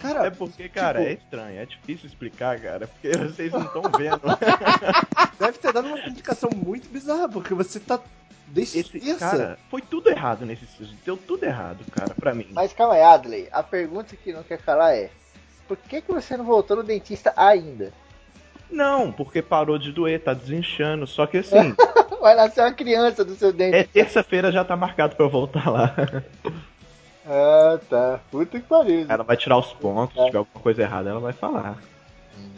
[0.00, 3.82] Cara, é porque, cara, tipo- é estranho, é difícil explicar, cara, porque vocês não estão
[3.96, 4.20] vendo.
[5.38, 8.00] deve ter dado uma complicação muito bizarra, porque você tá.
[8.48, 12.48] Desde Esse cara, foi tudo errado nesse siso, deu tudo errado, cara, pra mim.
[12.50, 13.48] Mas calma aí, Adley.
[13.52, 15.08] A pergunta que não quer calar é:
[15.68, 17.92] Por que, que você não voltou no dentista ainda?
[18.68, 21.74] Não, porque parou de doer, tá desinchando, só que assim,
[22.20, 23.76] Vai nascer uma criança do seu dente.
[23.76, 25.94] é terça-feira já tá marcado pra eu voltar lá.
[27.26, 28.20] Ah, tá.
[28.30, 29.06] Puta que pariu.
[29.08, 31.76] Ela vai tirar os pontos, se tiver alguma coisa errada, ela vai falar.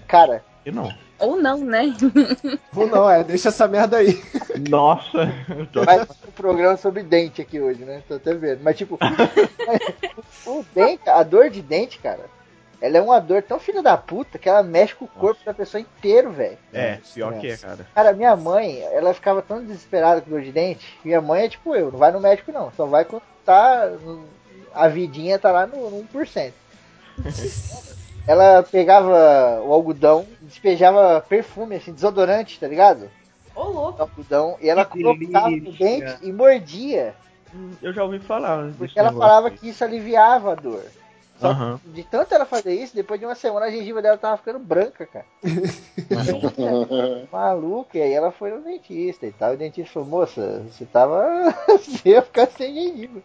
[0.06, 0.92] Cara, E não.
[1.18, 1.94] Ou não, né?
[2.74, 4.20] Ou não, é, deixa essa merda aí.
[4.68, 5.32] Nossa,
[5.84, 8.02] vai ter um programa sobre dente aqui hoje, né?
[8.08, 8.60] Tô até vendo.
[8.62, 8.98] Mas tipo,
[10.46, 12.24] o dente, a dor de dente, cara,
[12.80, 15.54] ela é uma dor tão filha da puta que ela mexe com o corpo da
[15.54, 16.58] pessoa inteiro, velho.
[16.72, 17.86] É, pior que é, cara.
[17.94, 20.98] Cara, minha mãe, ela ficava tão desesperada com dor de dente.
[21.04, 22.72] Minha mãe é tipo eu, não vai no médico não.
[22.72, 23.92] Só vai quando tá.
[24.74, 26.52] A vidinha tá lá no, no 1%.
[28.26, 33.10] ela pegava o algodão, despejava perfume, assim, desodorante, tá ligado?
[33.54, 34.00] Ô, louco.
[34.00, 37.14] Algodão, e ela Que colocava no dente e mordia.
[37.82, 38.72] Eu já ouvi falar.
[38.78, 40.84] Porque ela negócio falava que isso aliviava a dor.
[41.42, 44.36] Só que de tanto ela fazer isso, depois de uma semana a gengiva dela tava
[44.36, 45.26] ficando branca, cara.
[47.30, 49.52] Maluca, e aí ela foi no dentista e tal.
[49.52, 51.54] E o dentista falou, moça, você tava.
[51.66, 53.20] você ia ficar sem gengiva.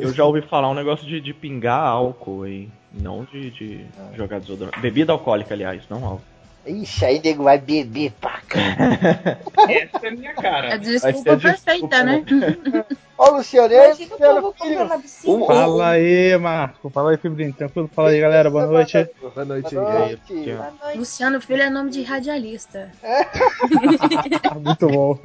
[0.00, 2.68] Eu já ouvi falar um negócio de, de pingar álcool aí.
[2.92, 4.78] Não de, de jogar desodorante.
[4.80, 6.31] Bebida alcoólica, aliás, não álcool.
[6.64, 8.58] Ixi, aí nego vai beber, paca.
[9.68, 10.68] Essa é a minha cara.
[10.68, 12.24] É Vai desculpa perfeita, né?
[13.18, 15.46] Ó, Luciano, Imagina esse povo filho.
[15.46, 16.90] Fala aí, Marco.
[16.90, 17.52] Fala aí, Fibrinho.
[17.52, 17.88] Tranquilo?
[17.94, 18.50] Fala aí, galera.
[18.50, 19.08] Boa noite.
[19.20, 19.74] Boa noite.
[19.74, 20.44] Boa noite.
[20.44, 20.98] Boa noite.
[20.98, 22.90] Luciano Filho é nome de radialista.
[24.60, 25.18] Muito bom.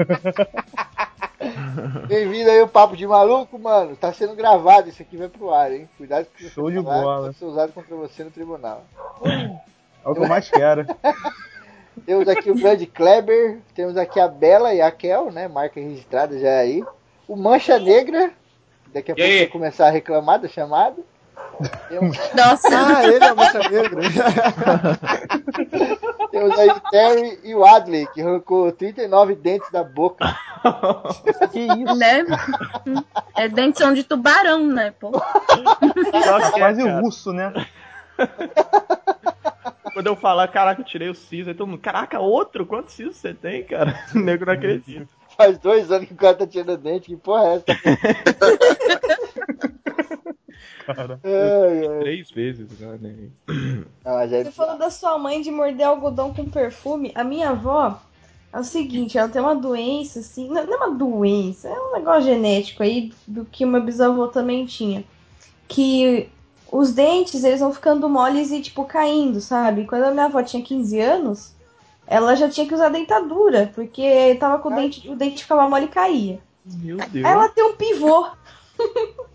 [2.08, 3.96] Bem-vindo aí o Papo de Maluco, mano.
[3.96, 5.88] Tá sendo gravado, isso aqui vai pro ar, hein?
[5.98, 7.26] Cuidado que você Show de bola.
[7.26, 8.84] Pode ser usado contra você no tribunal.
[10.08, 10.86] É o que eu mais quero.
[12.06, 15.48] Temos aqui o grande Kleber, temos aqui a Bela e a Kel, né?
[15.48, 16.84] Marca registrada já aí.
[17.28, 18.32] O Mancha Negra,
[18.94, 20.96] daqui a pouco vai começar a reclamar da chamada.
[21.90, 24.00] Temos, Nossa, Ah, ele é a moça negra.
[26.32, 30.24] temos aí o Terry e o Adley, que arrancou 39 dentes da boca.
[31.52, 31.96] que isso?
[31.96, 32.24] né?
[33.36, 35.12] É dentição de tubarão, né, pô?
[36.54, 37.52] Quase um urso, né?
[39.98, 42.68] Quando eu falar, caraca, eu tirei o siso, aí todo mundo, caraca, outro?
[42.68, 44.00] Quantos sisos você tem, cara?
[44.14, 45.08] O nego não acredita.
[45.36, 47.66] Faz dois anos que o cara tá tirando dente, que porra é essa?
[50.86, 51.20] Cara.
[51.26, 52.00] Ai, ai.
[52.02, 53.00] Três vezes, cara.
[53.00, 53.16] né?
[54.06, 57.12] Não, mas é- Você falou da sua mãe de morder algodão com perfume.
[57.16, 58.00] A minha avó
[58.54, 61.94] é o seguinte, ela tem uma doença, assim, não não é uma doença, é um
[61.94, 65.04] negócio genético aí do que uma bisavó também tinha.
[65.68, 66.30] Que
[66.72, 69.86] os dentes, eles vão ficando moles e, tipo, caindo, sabe?
[69.86, 71.56] Quando a minha avó tinha 15 anos,
[72.06, 75.86] ela já tinha que usar dentadura, porque tava com o dente, o dente ficava mole
[75.86, 76.40] e caía.
[76.66, 77.26] Meu Deus.
[77.26, 78.28] Aí ela tem um pivô.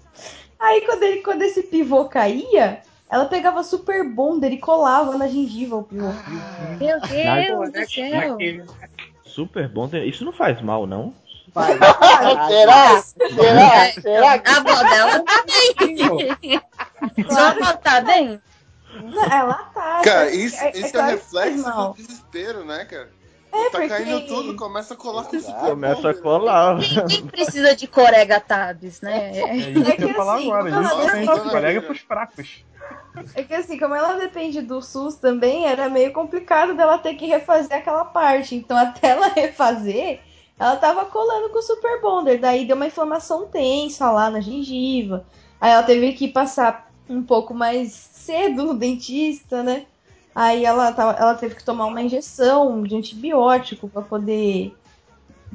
[0.58, 5.76] Aí quando, ele, quando esse pivô caía, ela pegava super bonder e colava na gengiva
[5.76, 6.12] o pivô.
[6.78, 8.38] Meu Deus do céu.
[9.24, 9.88] Super bom.
[10.06, 11.12] Isso não faz mal, não?
[11.54, 11.76] Vai.
[12.48, 13.02] Será?
[13.02, 13.92] Será?
[14.00, 16.60] Será que A avó dela também.
[17.28, 18.40] Só tá bem?
[19.30, 20.00] Ela tá.
[20.04, 23.10] Cara, é- isso, é- é isso é, faz reflexo do desespero, né, cara?
[23.54, 26.78] É, tá porque- caindo tudo, começa a colar com super Começa a colar.
[27.08, 29.30] Quem precisa de corega tabs, né?
[29.38, 30.70] É isso É que eu ia falar assim, agora.
[30.82, 32.64] Justamente, deu- colega pros fracos.
[33.34, 37.26] É que assim, como ela depende do SUS também, era meio complicado dela ter que
[37.26, 38.54] refazer aquela parte.
[38.54, 40.20] Então, até ela refazer,
[40.62, 42.40] ela tava colando com o Super Bonder.
[42.40, 45.26] Daí deu uma inflamação tensa lá na gengiva.
[45.60, 49.86] Aí ela teve que passar um pouco mais cedo no dentista, né?
[50.32, 54.72] Aí ela, tava, ela teve que tomar uma injeção de antibiótico pra poder,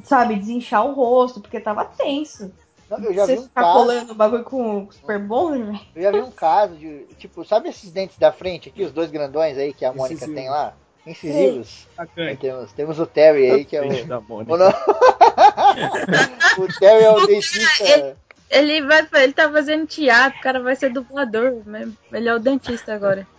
[0.04, 2.52] sabe, desinchar o rosto, porque tava tenso.
[2.90, 3.78] Não, eu já vi Você um ficar caso.
[3.78, 5.80] colando o bagulho com o Super Bonder, velho.
[5.96, 9.10] Eu já vi um caso de, tipo, sabe esses dentes da frente aqui, os dois
[9.10, 10.34] grandões aí que a Mônica Incisivos.
[10.34, 10.74] tem lá?
[11.08, 11.88] Incisivos.
[12.40, 13.86] Temos, temos o Terry aí, que é o.
[13.86, 14.68] O não-
[16.58, 18.16] o Terry é o dentista.
[18.50, 21.94] Ele vai, ele tá fazendo teatro, o cara vai ser dublador mesmo.
[22.10, 23.26] Ele é o dentista agora.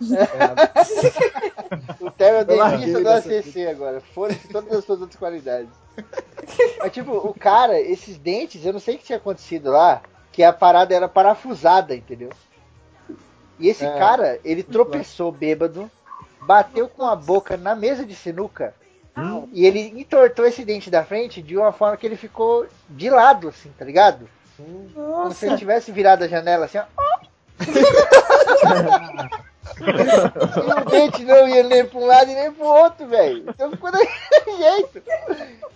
[2.00, 4.00] O Terry é o dentista do ACC agora.
[4.14, 5.70] Foram-se todas as suas outras qualidades.
[6.78, 10.02] Mas, tipo, o cara, esses dentes, eu não sei o que tinha acontecido lá,
[10.32, 12.30] que a parada era parafusada, entendeu?
[13.58, 13.98] E esse É.
[13.98, 15.90] cara, ele tropeçou bêbado,
[16.42, 18.74] bateu com a boca na mesa de sinuca
[19.52, 23.48] e ele entortou esse dente da frente de uma forma que ele ficou de lado,
[23.48, 24.28] assim, tá ligado?
[24.56, 26.84] Como se ele Nossa, tivesse virado a janela assim, ó.
[29.80, 33.44] E o dente não ia nem pra um lado e nem pro outro, velho.
[33.48, 35.02] Então ficou daquele jeito.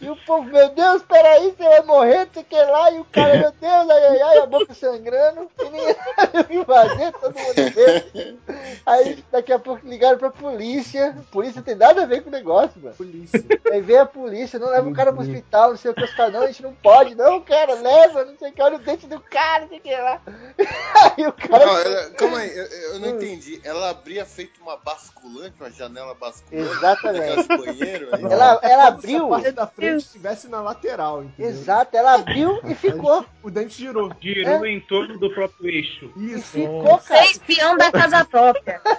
[0.00, 3.38] E o povo, meu Deus, peraí, você vai morrer, você quer lá, e o cara,
[3.38, 7.38] meu Deus, ai, ai, ai, a boca sangrando, e ninguém sabe o que fazer, todo
[7.38, 8.36] mundo vê.
[8.84, 11.16] Aí daqui a pouco ligaram pra polícia.
[11.18, 12.94] A polícia tem nada a ver com o negócio, mano.
[12.96, 13.42] Polícia.
[13.72, 16.14] Aí veio a polícia, não leva o cara pro hospital, não sei o que, os
[16.14, 18.80] caras, não, a gente não pode, não, cara, leva, não sei o que, olha o
[18.80, 20.20] dente do cara, não sei o que lá.
[21.16, 21.64] Aí o cara.
[21.66, 23.60] Não, ela- calma aí, eu, eu não entendi.
[23.64, 26.70] Ela abria feito uma basculante, uma janela basculante.
[26.70, 27.48] Exatamente.
[27.48, 28.22] Banheiro aí.
[28.24, 29.28] Ela, ela Se a abriu.
[29.28, 31.50] parte da frente tivesse na lateral, entendeu?
[31.50, 33.24] Exato, ela abriu e ficou.
[33.42, 34.12] O dente girou.
[34.20, 34.70] Girou É.
[34.70, 36.12] em torno do próprio eixo.
[36.16, 36.52] Isso.
[36.52, 37.30] Ficou, Você é cara.
[37.30, 38.80] espião da casa própria.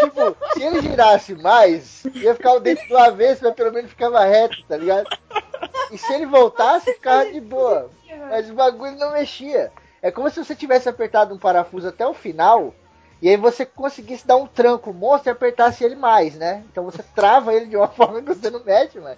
[0.00, 4.24] Tipo, se ele girasse mais, ia ficar o dente do avesso, mas pelo menos ficava
[4.24, 5.06] reto, tá ligado?
[5.92, 7.90] E se ele voltasse, ficava de boa.
[8.30, 9.70] Mas o bagulho não mexia.
[10.02, 12.74] É como se você tivesse apertado um parafuso até o final,
[13.20, 16.64] e aí você conseguisse dar um tranco monstro e apertasse ele mais, né?
[16.70, 19.16] Então você trava ele de uma forma que você não mexe, mano.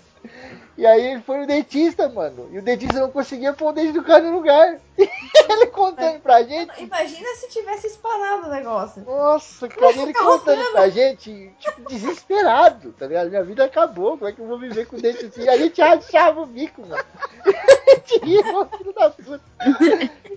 [0.77, 2.49] E aí ele foi no dentista, mano.
[2.51, 4.81] E o dentista não conseguia pôr o dente do cara no lugar.
[4.97, 6.83] ele contando pra gente.
[6.83, 9.05] Imagina se tivesse espanado o negócio.
[9.05, 13.29] Nossa, cara, e ele contando pra gente, tipo, desesperado, tá ligado?
[13.29, 15.49] Minha vida acabou, como é que eu vou viver com dente assim?
[15.49, 17.05] A gente rachava o bico, mano.
[18.05, 19.41] Tira, filho da puta.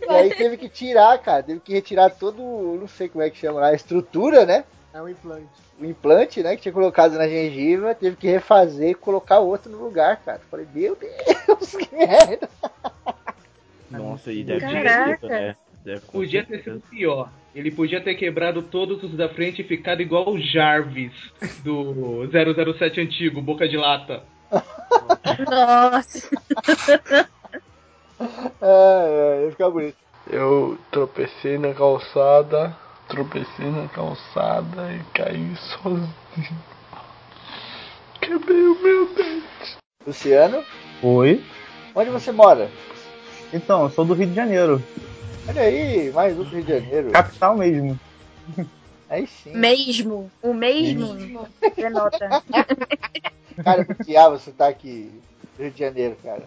[0.02, 3.38] E aí teve que tirar, cara, teve que retirar todo, não sei como é que
[3.38, 4.66] chama lá, a estrutura, né?
[4.96, 5.50] É um implante.
[5.78, 9.78] O implante, né, que tinha colocado na gengiva, teve que refazer e colocar outro no
[9.78, 10.40] lugar, cara.
[10.50, 12.50] Falei, meu Deus, que merda.
[13.92, 15.16] Nossa, e deve ter Caraca.
[15.18, 15.56] sido, né?
[15.84, 17.30] Deve, Podia ter sido pior.
[17.54, 21.12] Ele podia ter quebrado todos os da frente e ficado igual o Jarvis
[21.62, 22.26] do
[22.74, 24.24] 007 antigo, Boca de Lata.
[25.46, 26.30] Nossa.
[28.62, 29.98] É, é, ia ficar bonito.
[30.32, 32.74] Eu tropecei na calçada,
[33.08, 36.14] tropecei na calçada e caí sozinho.
[38.22, 39.78] Quebrei o meu dente.
[40.06, 40.64] Luciano,
[41.02, 41.44] Oi?
[41.96, 42.70] onde você mora?
[43.54, 44.82] Então, eu sou do Rio de Janeiro.
[45.48, 47.12] Olha aí, mais um do Rio de Janeiro.
[47.12, 48.00] Capital mesmo.
[49.10, 49.56] Aí sim.
[49.56, 50.32] Mesmo.
[50.42, 51.48] O mesmo.
[51.76, 52.44] Denota.
[53.64, 55.12] Cara, eu odiava o sotaque
[55.56, 56.44] do Rio de Janeiro, cara.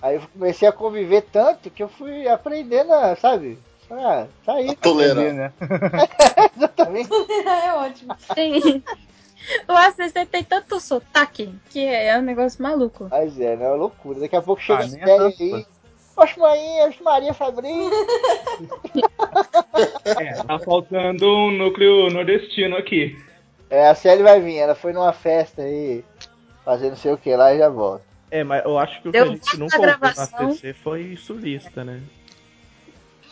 [0.00, 3.58] Aí eu comecei a conviver tanto que eu fui aprendendo, a, sabe?
[3.90, 4.74] Ah, tá aí.
[4.76, 5.32] Tolerar.
[5.32, 5.52] né?
[6.56, 7.10] Exatamente.
[7.12, 8.16] é ótimo.
[8.34, 8.82] Sim.
[9.68, 13.08] O ACC tem tanto sotaque que é um negócio maluco.
[13.10, 13.66] Mas é, né?
[13.66, 14.20] É loucura.
[14.20, 15.66] Daqui a pouco chega Ah, é férias tanto, aí.
[16.16, 17.90] Oxe, mãe, oxe, Maria Fabrício.
[20.04, 23.18] É, tá faltando um núcleo nordestino aqui.
[23.68, 24.58] É, a Célia vai vir.
[24.58, 26.04] Ela foi numa festa aí,
[26.64, 28.04] fazer não sei o que lá e já volta.
[28.30, 30.14] É, mas eu acho que o Deu que a gente nunca ouviu na.
[30.54, 32.00] CC foi sulista, né?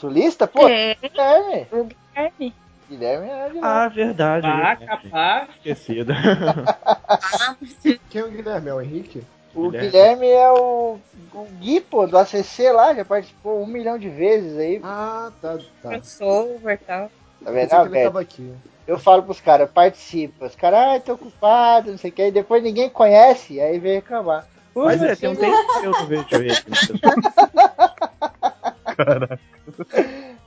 [0.07, 0.49] Sulista?
[0.49, 1.67] Pô, É, Guilherme.
[1.71, 2.55] o Guilherme.
[2.91, 3.85] Guilherme é de lá.
[3.85, 4.47] Ah, verdade.
[4.49, 4.87] Ah, né?
[4.87, 5.49] capaz.
[5.59, 6.13] Esquecido.
[8.11, 8.69] Quem é o Guilherme?
[8.69, 9.23] É o Henrique?
[9.55, 9.91] O Guilherme.
[9.91, 10.99] Guilherme é o,
[11.33, 14.81] o Gui, pô, do ACC lá, já participou um milhão de vezes aí.
[14.83, 15.91] Ah, tá, tá.
[15.91, 17.09] Crossover e tal.
[17.45, 17.73] Tá vendo?
[17.73, 18.53] Ah, ele velho, tava aqui.
[18.89, 20.47] eu falo pros caras, participa.
[20.47, 22.23] Os caras, ai, tô ocupado, não sei o que.
[22.23, 24.49] Aí depois ninguém conhece, aí vem reclamar.
[24.75, 26.51] Mas é, tem um tempo que eu não vejo ele.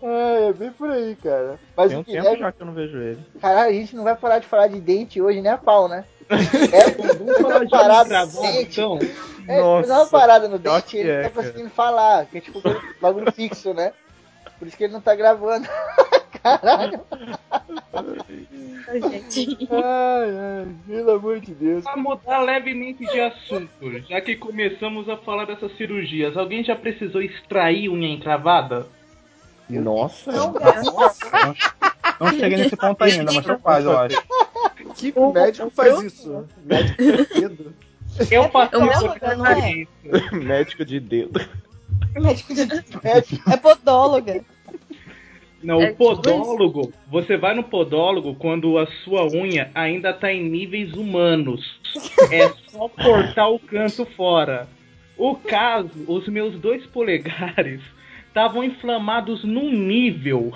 [0.01, 1.57] É, é bem por aí, cara.
[1.75, 3.19] Mas Tem o um tempo Guilherme, já que eu não vejo ele.
[3.41, 6.05] caralho, a gente não vai parar de falar de dente hoje, nem a pau, né?
[6.29, 8.81] É, Vamos falar de parada no gravado, dente.
[8.81, 8.99] então.
[9.47, 11.43] É, Nossa, uma parada no dente ele não é, tá cara.
[11.47, 12.61] conseguindo falar, que é tipo
[13.01, 13.93] bagulho fixo, né?
[14.59, 15.67] Por isso que ele não tá gravando.
[16.45, 17.01] Caralho.
[18.87, 19.01] Ai,
[20.37, 21.83] ai, pelo amor de Deus.
[21.83, 23.69] Pra mudar levemente de assunto,
[24.07, 28.85] já que começamos a falar dessas cirurgias, alguém já precisou extrair unha encravada?
[29.67, 30.31] Nossa.
[30.31, 30.93] Não, graças
[32.19, 34.23] Não cheguei nesse ponto ainda, mas tô quase, eu acho.
[34.95, 36.45] Que O- médico faz isso?
[36.63, 37.73] Médico de dedo?
[38.29, 39.85] Eu passei o meu- por essa não é?
[40.31, 41.41] Médico de dedo.
[42.13, 42.61] Médico de...
[43.51, 44.45] É podóloga.
[45.65, 50.31] Não, É o tipo podólogo, você vai no podólogo quando a sua unha ainda tá
[50.31, 51.79] em níveis humanos.
[52.31, 54.67] É só cortar o canto fora.
[55.17, 57.81] O caso, os meus dois polegares
[58.27, 60.53] estavam inflamados num nível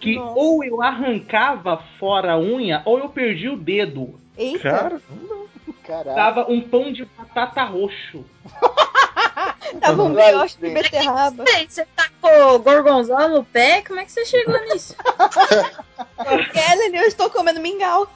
[0.00, 0.32] que Nossa.
[0.36, 4.18] ou eu arrancava fora a unha ou eu perdi o dedo.
[4.36, 4.98] Eita.
[5.84, 6.14] Cara.
[6.14, 8.24] Tava um pão de batata roxo.
[9.80, 11.44] Tava um brioche de beterraba.
[11.44, 13.82] Peraí, Você tacou gorgonzola no pé?
[13.82, 14.96] Como é que você chegou nisso?
[16.52, 18.08] Kellen, eu estou comendo mingau.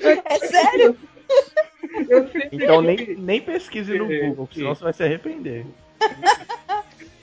[0.00, 0.96] É sério?
[2.08, 5.66] Eu sempre então nem, nem pesquise no É, Google, senão você vai se arrepender.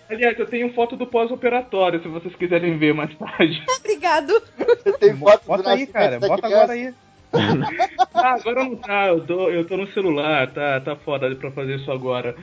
[0.10, 3.62] Aliás, eu tenho foto do pós-operatório, se vocês quiserem ver mais tarde.
[3.80, 4.42] Obrigado.
[4.58, 6.20] Você tem foto do Bota aí, nascimento cara.
[6.20, 6.94] Bota agora aí.
[8.20, 11.76] Ah, agora não tá, eu tô, eu tô no celular, tá, tá foda pra fazer
[11.76, 12.36] isso agora.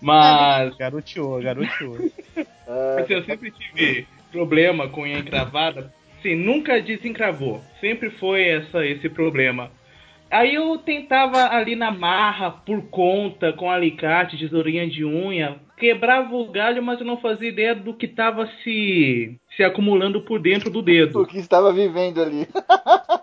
[0.00, 1.96] Mas Garoteou, garoteou.
[2.98, 7.60] Assim, eu sempre tive problema com unha encravada, assim, nunca desencravou.
[7.80, 9.70] Sempre foi essa, esse problema.
[10.30, 16.50] Aí eu tentava ali na marra, por conta, com alicate, tesourinha de unha, quebrava o
[16.50, 20.82] galho, mas eu não fazia ideia do que tava se, se acumulando por dentro do
[20.82, 21.22] dedo.
[21.22, 22.46] O que estava vivendo ali.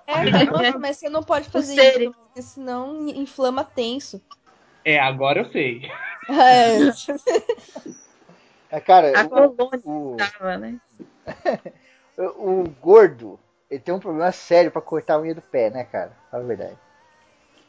[0.08, 4.22] É, mas você não pode fazer isso, porque senão inflama tenso.
[4.84, 5.90] É, agora eu sei.
[6.30, 6.78] É.
[8.70, 10.78] É, cara, A o, colônia o, tava, né?
[12.18, 13.40] o gordo,
[13.72, 16.12] ele tem um problema sério pra cortar a unha do pé, né, cara?
[16.30, 16.78] Fala a verdade.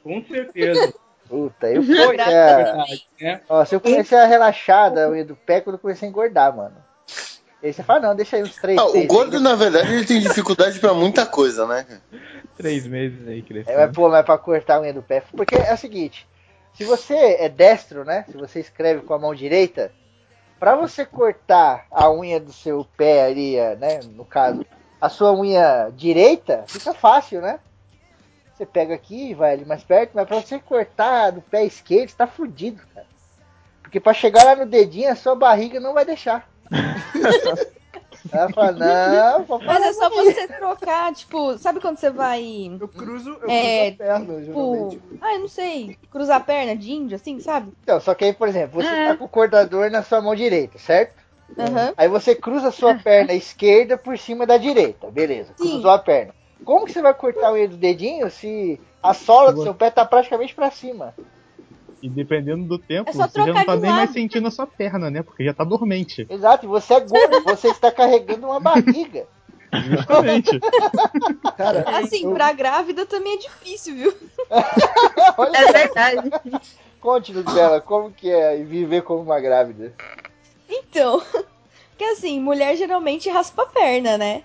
[0.03, 0.93] Com certeza.
[1.29, 2.87] Puta, eu comecei a,
[3.21, 3.41] né?
[3.49, 6.57] ó, se eu comecei a relaxar da unha do pé quando eu comecei a engordar,
[6.57, 6.77] mano.
[7.63, 9.09] Aí você fala, não, deixa aí uns três Ah, o meses.
[9.09, 11.85] gordo, na verdade, ele tem dificuldade pra muita coisa, né?
[12.57, 13.79] Três meses aí É, crescendo.
[13.79, 15.23] mas, pô, mas pra cortar a unha do pé.
[15.37, 16.27] Porque é o seguinte:
[16.75, 18.25] se você é destro, né?
[18.31, 19.93] Se você escreve com a mão direita,
[20.61, 24.01] pra você cortar a unha do seu pé ali, né?
[24.15, 24.65] No caso,
[25.01, 27.59] a sua unha direita, fica fácil, né?
[28.59, 32.17] Você pega aqui, vai ali mais perto, mas pra você cortar do pé esquerdo, você
[32.17, 33.07] tá fudido, cara.
[33.81, 36.51] Porque pra chegar lá no dedinho, a sua barriga não vai deixar.
[38.33, 39.67] Ela fala, não, papai.
[39.69, 42.43] Mas é só você trocar, tipo, sabe quando você vai.
[42.81, 45.01] Eu cruzo, eu É, cruzo a perna, Tipo, geralmente.
[45.23, 47.73] ah, eu não sei, cruzar a perna de índio, assim, sabe?
[47.85, 49.05] Então, só que aí, por exemplo, você É.
[49.05, 51.23] tá com o cortador na sua mão direita, certo?
[51.57, 51.95] Aham.
[51.97, 55.55] Aí você cruza a sua perna esquerda por cima da direita, beleza?
[55.57, 55.71] Sim.
[55.71, 56.35] Cruzou a perna.
[56.65, 59.91] Como que você vai cortar o unha do dedinho se a sola do seu pé
[59.91, 61.15] tá praticamente pra cima?
[62.03, 64.13] E dependendo do tempo, É você já não tá nem mais lado.
[64.13, 65.23] sentindo a sua perna, né?
[65.23, 66.27] Porque já tá dormente.
[66.31, 69.27] Exato, e você é gordo, você está carregando uma barriga.
[69.73, 70.61] Justamente.
[71.57, 74.15] Cara, Assim, eu- pra grávida também é difícil, viu?
[75.55, 76.31] É verdade.
[77.01, 79.93] conte-nos dela, como que é viver como uma grávida?
[80.69, 81.21] Então,
[81.91, 84.43] porque assim, mulher geralmente raspa a perna, né?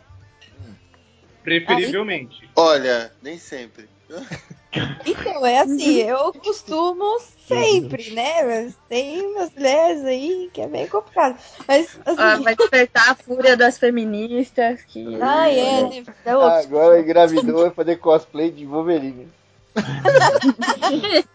[1.43, 2.49] Preferivelmente.
[2.55, 3.87] Olha, nem sempre.
[5.05, 8.43] Então, é assim, eu costumo sempre, né?
[8.43, 11.37] Mas tem umas mulheres aí que é bem complicado.
[11.67, 14.81] Mas, Ah, assim, vai despertar a fúria das feministas.
[14.81, 15.21] Que...
[15.21, 16.03] ai, é, né?
[16.25, 16.57] É outro.
[16.57, 19.27] Agora engravidou vai fazer cosplay de Wolverine.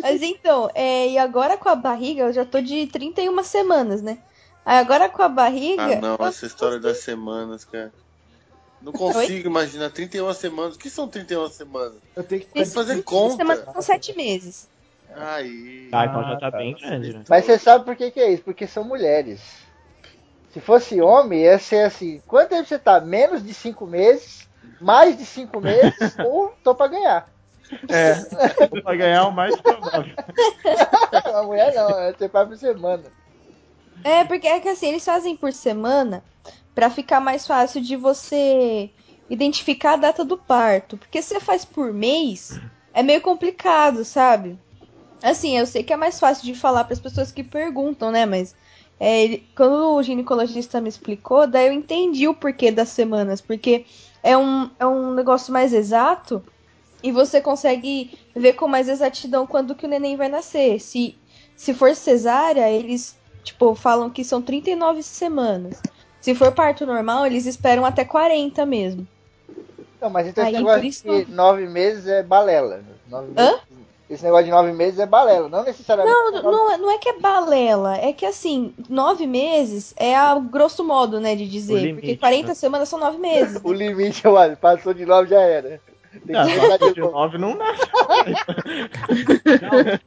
[0.00, 4.18] Mas então, é, e agora com a barriga, eu já tô de 31 semanas, né?
[4.64, 5.98] Aí agora com a barriga.
[5.98, 7.92] Ah, não, essa história das semanas, cara.
[8.80, 10.76] Não consigo imaginar 31 semanas.
[10.76, 11.98] O que são 31 semanas?
[12.14, 13.36] Eu tenho que que fazer conta.
[13.36, 14.68] Semana são sete meses.
[15.14, 15.88] Aí.
[15.92, 16.58] Ah, então já tá tá.
[16.58, 17.24] bem grande, né?
[17.28, 18.44] Mas você sabe por que, que é isso?
[18.44, 19.40] Porque são mulheres.
[20.52, 23.00] Se fosse homem, ia ser assim: quanto tempo você tá?
[23.00, 24.48] Menos de cinco meses,
[24.80, 27.28] mais de cinco meses, ou tô pra ganhar.
[27.88, 30.14] É, pra ganhar o mais provável.
[31.34, 33.04] A mulher não, é faz por semana.
[34.04, 36.22] É, porque é que assim, eles fazem por semana
[36.78, 38.88] pra ficar mais fácil de você
[39.28, 40.96] identificar a data do parto.
[40.96, 42.60] Porque se você faz por mês,
[42.94, 44.56] é meio complicado, sabe?
[45.20, 48.24] Assim, eu sei que é mais fácil de falar para as pessoas que perguntam, né?
[48.24, 48.54] Mas
[49.00, 53.40] é, quando o ginecologista me explicou, daí eu entendi o porquê das semanas.
[53.40, 53.84] Porque
[54.22, 56.44] é um, é um negócio mais exato
[57.02, 60.78] e você consegue ver com mais exatidão quando que o neném vai nascer.
[60.78, 61.16] Se,
[61.56, 65.82] se for cesárea, eles tipo falam que são 39 semanas.
[66.20, 69.06] Se for parto normal, eles esperam até 40 mesmo.
[70.00, 72.82] Não, mas então Aí, esse negócio isso- de nove meses é balela.
[73.08, 73.50] Nove Hã?
[73.50, 73.60] meses-
[74.10, 76.16] esse negócio de nove meses é balela, não necessariamente.
[76.16, 80.38] Não, não, é- não é que é balela, é que assim, nove meses é a
[80.38, 81.74] grosso modo, né, de dizer.
[81.80, 82.54] limite, porque 40 né?
[82.54, 83.60] semanas são nove meses.
[83.64, 85.80] O limite, olha, passou de nove já era.
[86.26, 87.82] Tem Não, passou de nove não nasce.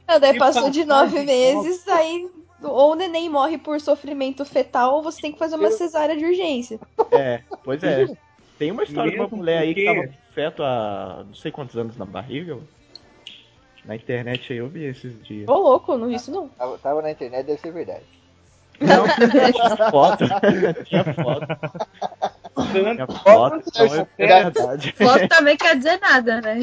[0.08, 2.28] Não, daí passou de nove meses, aí
[2.68, 6.24] ou o neném morre por sofrimento fetal, ou você tem que fazer uma cesárea de
[6.24, 6.78] urgência.
[7.12, 8.06] É, pois é.
[8.58, 11.50] Tem uma história de uma Mesmo mulher aí que tava com feto há não sei
[11.50, 12.58] quantos anos na barriga.
[13.84, 15.48] Na internet aí eu vi esses dias.
[15.48, 16.48] Ô, louco, não vi isso não.
[16.48, 18.04] Tava, tava na internet, deve ser verdade.
[18.80, 19.04] Não,
[19.52, 20.24] tinha foto.
[20.84, 21.46] tinha foto.
[22.72, 24.94] Tinha foto, então é verdade.
[24.96, 26.56] Foto também quer dizer nada, né?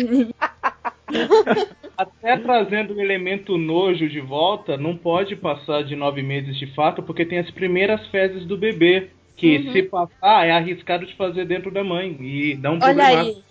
[1.99, 7.03] Até trazendo o elemento nojo de volta, não pode passar de nove meses de fato,
[7.03, 9.09] porque tem as primeiras fezes do bebê.
[9.35, 9.71] Que Uhum.
[9.73, 12.17] se passar, é arriscado de fazer dentro da mãe.
[12.21, 13.21] E dá um Olha problema.
[13.21, 13.43] aí.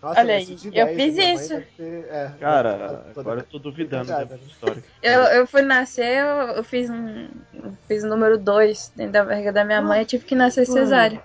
[0.00, 1.62] Nossa, Olha aí, eu 10, fiz isso.
[1.76, 2.72] ter- é, Cara,
[3.14, 4.24] toda- agora eu tô duvidando Obrigada.
[4.36, 4.82] dessa história.
[5.02, 6.26] Eu, eu fui nascer, eu,
[6.56, 7.28] eu fiz um.
[7.54, 10.64] eu fiz o número 2 dentro da barriga da minha mãe, eu tive que nascer
[10.66, 11.20] cesárea.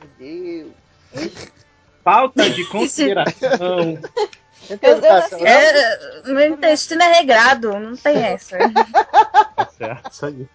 [0.00, 0.72] Meu Deus.
[2.02, 3.98] Falta de consideração.
[4.70, 5.46] Eu- eu?
[5.46, 8.56] É, meu intestino é regrado, não tem essa.
[9.56, 10.48] Tá certo, isso aí.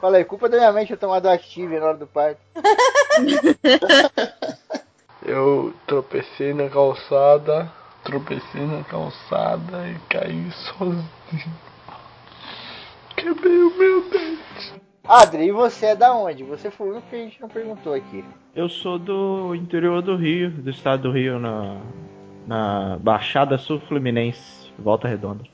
[0.00, 2.40] Fala aí, culpa da minha mãe ter tomado Active na hora do parto.
[5.24, 7.70] Eu tropecei na calçada,
[8.02, 11.08] tropecei na calçada e caí sozinho.
[13.16, 13.72] Quebrei o
[15.04, 16.42] Adri, e você é da onde?
[16.44, 18.24] Você foi o único que a gente não perguntou aqui.
[18.54, 21.80] Eu sou do interior do Rio, do estado do Rio, na,
[22.46, 25.44] na Baixada Sul Fluminense, Volta Redonda.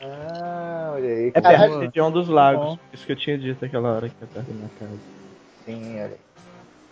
[0.00, 1.28] Ah, olha aí.
[1.34, 2.78] É perto da região dos lagos, bom.
[2.92, 4.98] isso que eu tinha dito aquela hora que perto da minha casa.
[5.64, 6.16] Sim, olha aí.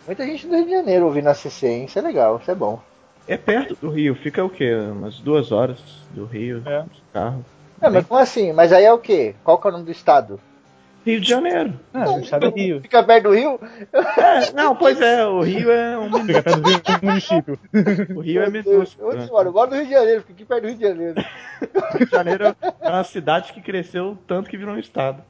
[0.05, 1.85] Muita gente do Rio de Janeiro ouvindo a CC, hein?
[1.85, 2.79] Isso é legal, isso é bom.
[3.27, 4.73] É perto do Rio, fica o quê?
[4.73, 5.79] Umas duas horas
[6.11, 6.83] do Rio, É.
[6.83, 7.43] de carro.
[7.81, 8.53] É, mas como assim?
[8.53, 9.35] Mas aí é o quê?
[9.43, 10.39] Qual que é o nome do estado?
[11.07, 11.79] Rio de Janeiro.
[11.93, 12.81] Ah, o estado é Rio.
[12.81, 13.57] Fica perto do Rio?
[13.93, 17.57] É, não, pois é, o Rio é um Fica perto do Rio município.
[18.13, 19.07] O Rio é Meu minúsculo.
[19.09, 19.27] Onde né?
[19.31, 19.47] mora?
[19.47, 21.15] Eu moro no Rio de Janeiro, fica aqui perto do Rio de Janeiro.
[21.93, 22.55] Rio de Janeiro é
[22.89, 25.23] uma cidade que cresceu tanto que virou um estado.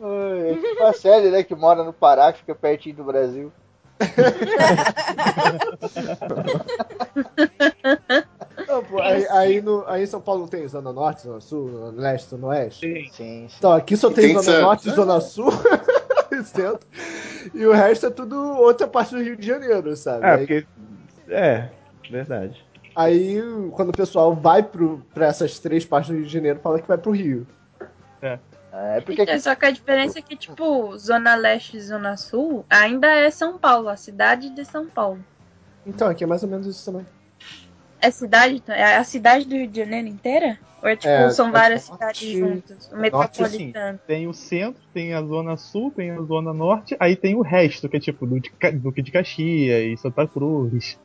[0.00, 1.42] É tipo a série, né?
[1.42, 3.52] Que mora no Pará, que fica pertinho do Brasil.
[8.78, 11.70] Não, pô, aí, aí, no, aí em São Paulo não tem Zona Norte, Zona Sul,
[11.72, 12.86] Zona Leste, Zona Oeste?
[12.86, 13.10] Sim.
[13.10, 13.56] Sim, sim.
[13.58, 14.90] Então, aqui só tem, tem Zona Santos, Norte?
[14.90, 15.50] Zona Sul
[16.30, 16.86] e centro.
[17.52, 20.24] E o resto é tudo outra parte do Rio de Janeiro, sabe?
[20.24, 20.66] É, Aí- porque.
[21.28, 21.68] É,
[22.08, 22.64] verdade.
[22.94, 23.40] Aí,
[23.72, 26.88] quando o pessoal vai pro, pra essas três partes do Rio de Janeiro, fala que
[26.88, 27.46] vai pro Rio.
[28.20, 32.64] É porque Então, só que a diferença é que, tipo, Zona Leste e Zona Sul
[32.68, 35.18] ainda é São Paulo, a cidade de São Paulo.
[35.86, 37.06] Então, aqui é mais ou menos isso também.
[38.00, 38.62] É cidade?
[38.68, 40.58] É a cidade do Rio de Janeiro inteira?
[40.80, 42.86] Ou é tipo, É, são é várias norte- cidades juntas?
[42.86, 43.98] O Norte, metropolitano.
[44.06, 47.88] Tem o centro, tem a zona sul, tem a zona norte, aí tem o resto,
[47.88, 50.96] que é tipo Duque de Duque de Caxias, Santa Cruz,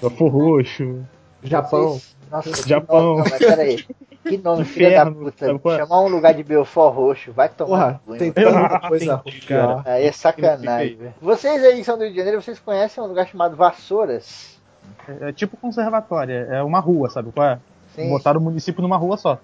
[0.00, 1.02] Belfor Roxo.
[1.42, 1.98] Japão.
[2.30, 3.16] Nossa, Japão.
[3.16, 3.84] Não, mas peraí.
[4.22, 5.46] Que nome, filha da puta.
[5.46, 5.76] é?
[5.78, 9.82] Chamar um lugar de Belfort Roxo, vai tomar Porra, tem tanta coisa entendi, pior.
[9.86, 10.98] Aí é sacanagem.
[11.22, 14.59] Vocês aí que são do Rio de Janeiro, vocês conhecem um lugar chamado Vassouras?
[15.08, 17.58] É, é tipo conservatória, é uma rua, sabe qual é?
[17.94, 18.08] Sim.
[18.08, 19.38] Botaram o município numa rua só.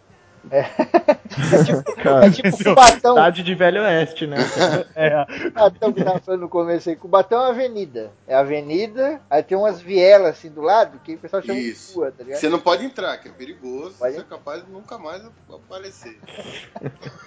[0.49, 0.63] É
[2.31, 3.15] tipo Cubatão.
[3.15, 4.37] Cidade de Velho Oeste, né?
[4.95, 6.95] É, Cubatão que tava falando no começo aí.
[6.95, 8.13] Cubatão é uma avenida.
[8.29, 11.89] É avenida, aí tem umas vielas assim do lado, que o pessoal chama Isso.
[11.89, 12.39] de rua, tá ligado?
[12.39, 13.97] Você não pode entrar, que é perigoso.
[13.99, 14.15] Pode.
[14.15, 15.23] Você é capaz de nunca mais
[15.53, 16.17] aparecer.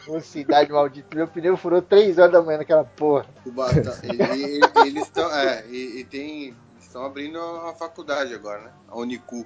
[0.07, 1.13] Ô, cidade maldita.
[1.15, 3.25] Meu pneu furou 3 horas da manhã naquela porra.
[3.45, 5.29] O Batão, e- e- eles estão.
[5.35, 6.55] É, e, e tem.
[6.89, 8.71] Estão abrindo a faculdade agora, né?
[8.87, 9.45] A Unicu.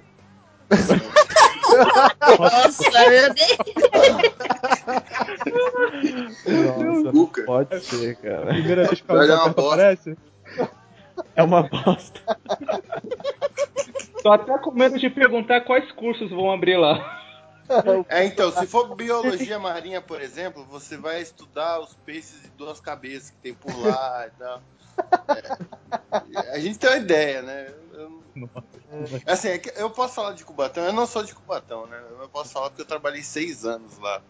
[2.38, 3.58] Nossa, meu Deus.
[6.78, 7.42] Nossa, Cuca.
[7.42, 8.46] pode ser, cara.
[8.46, 9.50] primeira vez que aperta bosta.
[9.50, 10.16] aparece.
[11.36, 12.18] É uma bosta.
[14.22, 17.20] Tô até com medo de perguntar quais cursos vão abrir lá.
[18.08, 22.80] É, então, se for biologia marinha, por exemplo, você vai estudar os peixes de duas
[22.80, 24.62] cabeças que tem por lá e tal.
[25.28, 26.50] É.
[26.52, 27.72] A gente tem uma ideia, né?
[27.92, 28.22] Eu-
[29.26, 32.00] assim, é eu posso falar de Cubatão, eu não sou de Cubatão, né?
[32.20, 34.22] Eu posso falar porque eu trabalhei seis anos lá.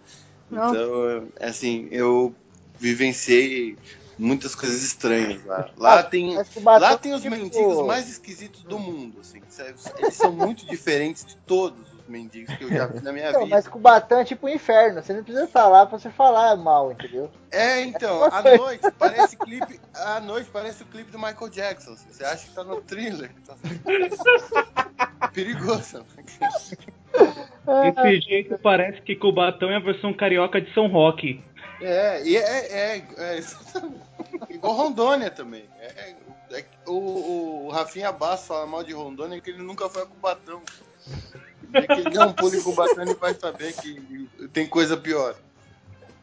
[0.51, 2.35] Então, assim, eu
[2.79, 3.77] vivenciei
[4.19, 5.71] muitas coisas estranhas lá.
[5.77, 9.41] Lá tem, Mas Cubatão, lá tem os tipo, mendigos mais esquisitos do mundo, assim.
[9.99, 13.45] Eles são muito diferentes de todos os mendigos que eu já vi na minha Não,
[13.45, 13.55] vida.
[13.57, 15.03] mas Cubatão é tipo um inferno.
[15.03, 17.31] Você não precisa estar lá pra você falar mal, entendeu?
[17.51, 18.57] É, então, É à você.
[18.57, 19.81] noite parece clipe.
[19.95, 21.97] À noite parece o clipe do Michael Jackson.
[21.97, 23.31] Você acha que tá no thriller.
[23.47, 23.55] Tá
[25.33, 26.05] perigoso.
[27.95, 31.43] Desse jeito parece que Cubatão é a versão carioca de São Roque.
[31.81, 33.05] É, e é, é,
[33.39, 33.41] é
[34.51, 35.65] igual Rondônia também.
[35.81, 36.17] É, é-
[36.61, 40.63] é- o, o Rafinha Basso fala mal de Rondônia que ele nunca foi a Cubatão.
[41.75, 45.35] É que ele dá um pulo em Cubatão e vai saber que tem coisa pior.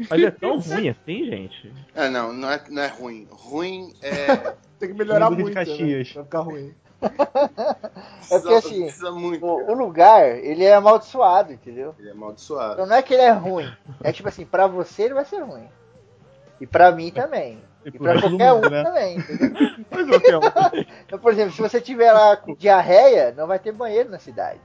[0.09, 1.73] Mas é tão ruim assim, gente.
[1.95, 3.27] Ah, não, não é, não é ruim.
[3.29, 4.55] Ruim é.
[4.79, 5.63] Tem que melhorar de muito, né?
[5.63, 6.73] Vai ficar ruim.
[8.31, 9.45] É porque assim, muito.
[9.45, 11.93] o, o lugar, ele é amaldiçoado, entendeu?
[11.99, 12.73] Ele é amaldiçoado.
[12.73, 13.69] Então não é que ele é ruim.
[14.01, 15.67] É tipo assim, pra você ele vai ser ruim.
[16.61, 17.61] E pra mim também.
[17.83, 18.83] E E pra qualquer um mundo, né?
[18.83, 19.51] também, entendeu?
[19.91, 20.41] Mas qualquer um.
[21.05, 24.61] Então, por exemplo, se você tiver lá com diarreia, não vai ter banheiro na cidade.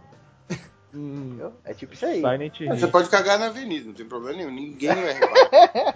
[0.97, 1.51] Hum.
[1.63, 2.21] É tipo isso aí.
[2.23, 2.75] Silent Hill.
[2.75, 4.51] Você pode cagar na avenida, não tem problema nenhum.
[4.51, 5.95] Ninguém vai reparar.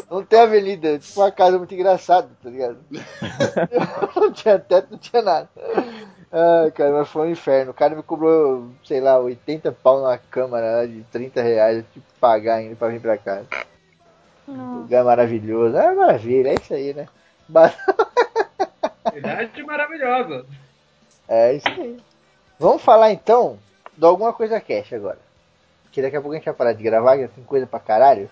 [0.10, 2.78] Não tem avenida, é tipo uma casa muito engraçada, tá ligado?
[4.16, 5.48] não tinha teto, não tinha nada.
[6.32, 7.70] Ai, cara, mas foi um inferno.
[7.70, 11.76] O cara me cobrou, sei lá, 80 pau na câmara lá de 30 reais.
[11.78, 13.42] Eu tive que pagar ainda pra vir pra cá.
[14.48, 15.76] Lugar maravilhoso.
[15.76, 17.06] É maravilha, é isso aí, né?
[17.48, 17.72] Ba-
[19.12, 20.44] Verdade maravilhosa.
[21.28, 21.96] É isso aí.
[22.58, 23.58] Vamos falar então
[24.00, 25.18] de alguma coisa cash agora.
[25.92, 28.30] Que daqui a pouco a gente vai parar de gravar, que tem coisa pra caralho.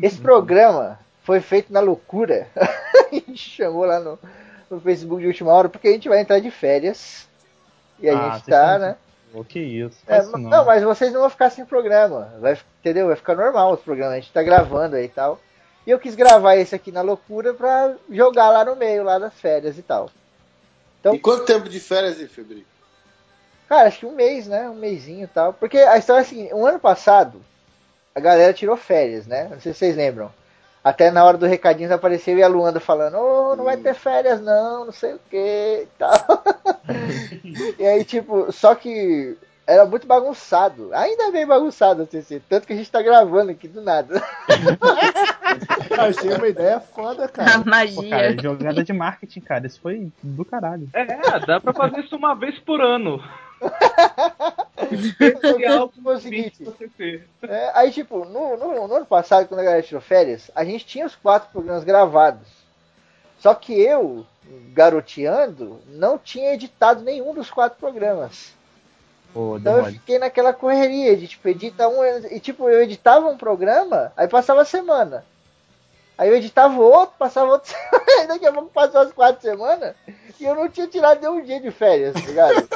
[0.00, 2.48] Esse programa foi feito na loucura.
[2.56, 4.18] a gente chamou lá no,
[4.70, 7.28] no Facebook de última hora, porque a gente vai entrar de férias.
[7.98, 8.96] E a Ah, gente tá, né?
[9.34, 9.98] O que isso?
[10.08, 10.50] É, isso não.
[10.50, 10.64] não.
[10.64, 12.32] mas vocês não vão ficar sem programa.
[12.40, 13.08] Vai, entendeu?
[13.08, 14.14] Vai ficar normal os programas.
[14.14, 15.38] A gente tá gravando aí e tal.
[15.86, 19.34] E eu quis gravar esse aqui na loucura pra jogar lá no meio, lá das
[19.34, 20.10] férias e tal.
[20.98, 22.64] Então, E quanto tempo de férias aí, Febrinho?
[23.70, 24.68] Cara, acho que um mês, né?
[24.68, 25.52] Um mêsinho e tal.
[25.52, 27.40] Porque a história é assim, um ano passado,
[28.12, 29.44] a galera tirou férias, né?
[29.48, 30.28] Não sei se vocês lembram.
[30.82, 34.40] Até na hora do recadinho apareceu e a Luanda falando, ô, não vai ter férias
[34.40, 36.42] não, não sei o que e tal.
[37.78, 40.90] e aí, tipo, só que era muito bagunçado.
[40.92, 42.42] Ainda é bem bagunçado, CC.
[42.48, 44.20] Tanto que a gente tá gravando aqui do nada.
[45.90, 47.60] Eu achei uma ideia foda, A cara.
[47.60, 48.10] Pô, magia.
[48.10, 49.64] cara, jogada de marketing, cara.
[49.64, 50.88] Isso foi do caralho.
[50.92, 51.06] É,
[51.46, 53.22] dá pra fazer isso uma vez por ano.
[56.02, 56.64] Foi o seguinte,
[57.42, 60.86] É, aí, tipo, no, no- no ano passado, quando a galera tirou férias, a gente
[60.86, 62.48] tinha os quatro programas gravados.
[63.38, 64.26] Só que eu,
[64.72, 68.52] garoteando, não tinha editado nenhum dos quatro programas.
[69.32, 69.92] Deu Então eu mole.
[69.94, 72.04] fiquei naquela correria de, tipo, edita um.
[72.30, 75.24] E, tipo, eu editava um programa, aí passava a semana.
[76.18, 77.74] Aí eu editava outro, passava outro.
[78.18, 79.94] Aí daqui a pouco passou as quatro semanas
[80.38, 82.68] e eu não tinha tirado nenhum dia de férias, tá ligado?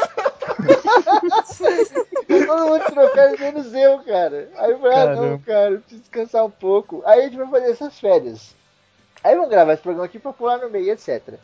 [2.29, 4.49] Todo mundo tirou férias, menos eu, cara.
[4.57, 7.03] Aí eu falei, ah, não, cara, eu preciso descansar um pouco.
[7.07, 8.55] Aí a gente vai fazer essas férias.
[9.23, 11.35] Aí vamos gravar esse programa aqui pra pular no meio, etc.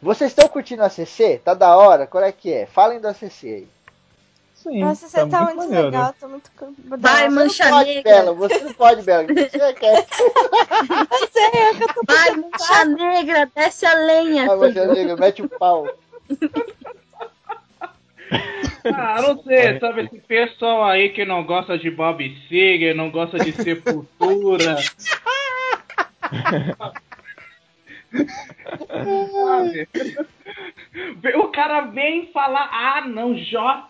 [0.00, 1.40] Vocês estão curtindo a CC?
[1.44, 2.06] Tá da hora?
[2.06, 2.66] Qual é que é?
[2.66, 3.68] Falem da CC aí.
[4.54, 5.86] Sim, Nossa, você tá muito maneiro.
[5.86, 6.50] legal, tô muito.
[6.56, 8.02] co- Vai, mancha Pode, negra.
[8.12, 9.24] Bela, você não pode, Bela.
[9.26, 10.06] Você quer.
[10.06, 14.52] Você é que eu tô Vai, mancha negra, desce a lenha.
[14.52, 15.88] Ah, mas, amigo, mete o pau.
[18.84, 23.38] Ah, não sei, sabe, esse pessoal aí que não gosta de Bob Seger, não gosta
[23.38, 24.76] de Sepultura.
[28.88, 29.88] Sabe?
[31.36, 33.88] O cara vem falar, ah não, J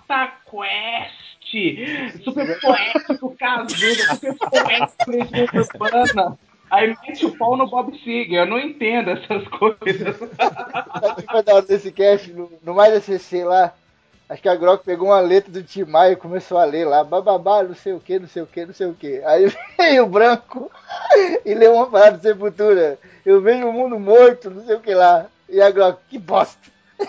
[0.51, 6.39] Quest, super poético, casudo, super poético, urbana.
[6.71, 10.17] Aí mete o pau no Bob Seger, eu não entendo essas coisas.
[10.17, 12.33] Sabe o que foi da hora desse cast?
[12.33, 13.75] No, no Mais ACC lá,
[14.33, 17.05] acho que a Grok pegou uma letra do Tim Maia e começou a ler lá,
[17.05, 19.23] bababá, não sei o que, não sei o que, não sei o que.
[19.25, 20.71] Aí veio o branco
[21.45, 22.99] e leu uma parada de sepultura.
[23.27, 25.27] Eu vejo o mundo morto, não sei o que lá.
[25.49, 26.73] E a Grok, que bosta.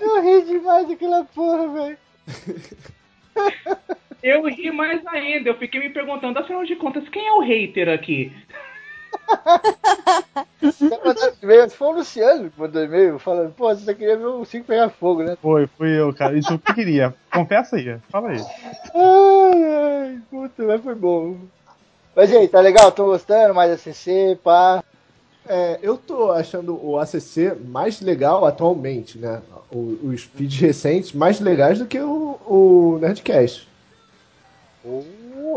[0.00, 1.98] Eu ri demais daquela porra, velho.
[4.22, 7.88] Eu ri mais ainda, eu fiquei me perguntando, afinal de contas, quem é o hater
[7.88, 8.32] aqui?
[11.42, 14.66] E-mail, Foi o Luciano que mandou e-mail falando, pô, você só queria ver o 5
[14.66, 15.36] pegar fogo, né?
[15.40, 16.36] Foi, fui eu, cara.
[16.38, 17.14] Isso que eu queria.
[17.32, 18.40] Confessa aí, fala aí.
[18.94, 21.36] Ai, ai, puta, mas foi bom.
[22.14, 22.90] Mas e aí, tá legal?
[22.92, 24.82] Tô gostando, mais ACC, pá.
[25.48, 29.40] É, eu tô achando o ACC mais legal atualmente, né?
[29.70, 33.68] O- os feeds recentes mais legais do que o, o Nerdcast.
[34.84, 35.02] Oh,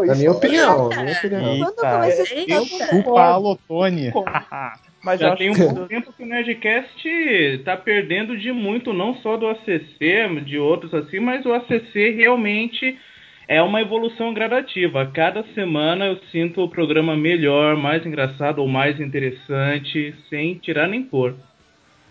[0.07, 1.73] Na minha é- opinião, na minha opinião.
[1.75, 2.53] Quando esse Eita.
[2.53, 4.11] Eu chupa a Lotone.
[5.03, 9.47] Mas Já tem um tempo que o Nerdcast tá perdendo de muito, não só do
[9.47, 12.97] ACC, de outros assim, mas o ACC realmente
[13.47, 15.01] é uma evolução gradativa.
[15.01, 20.87] A cada semana eu sinto o programa melhor, mais engraçado ou mais interessante, sem tirar
[20.87, 21.33] nem pôr.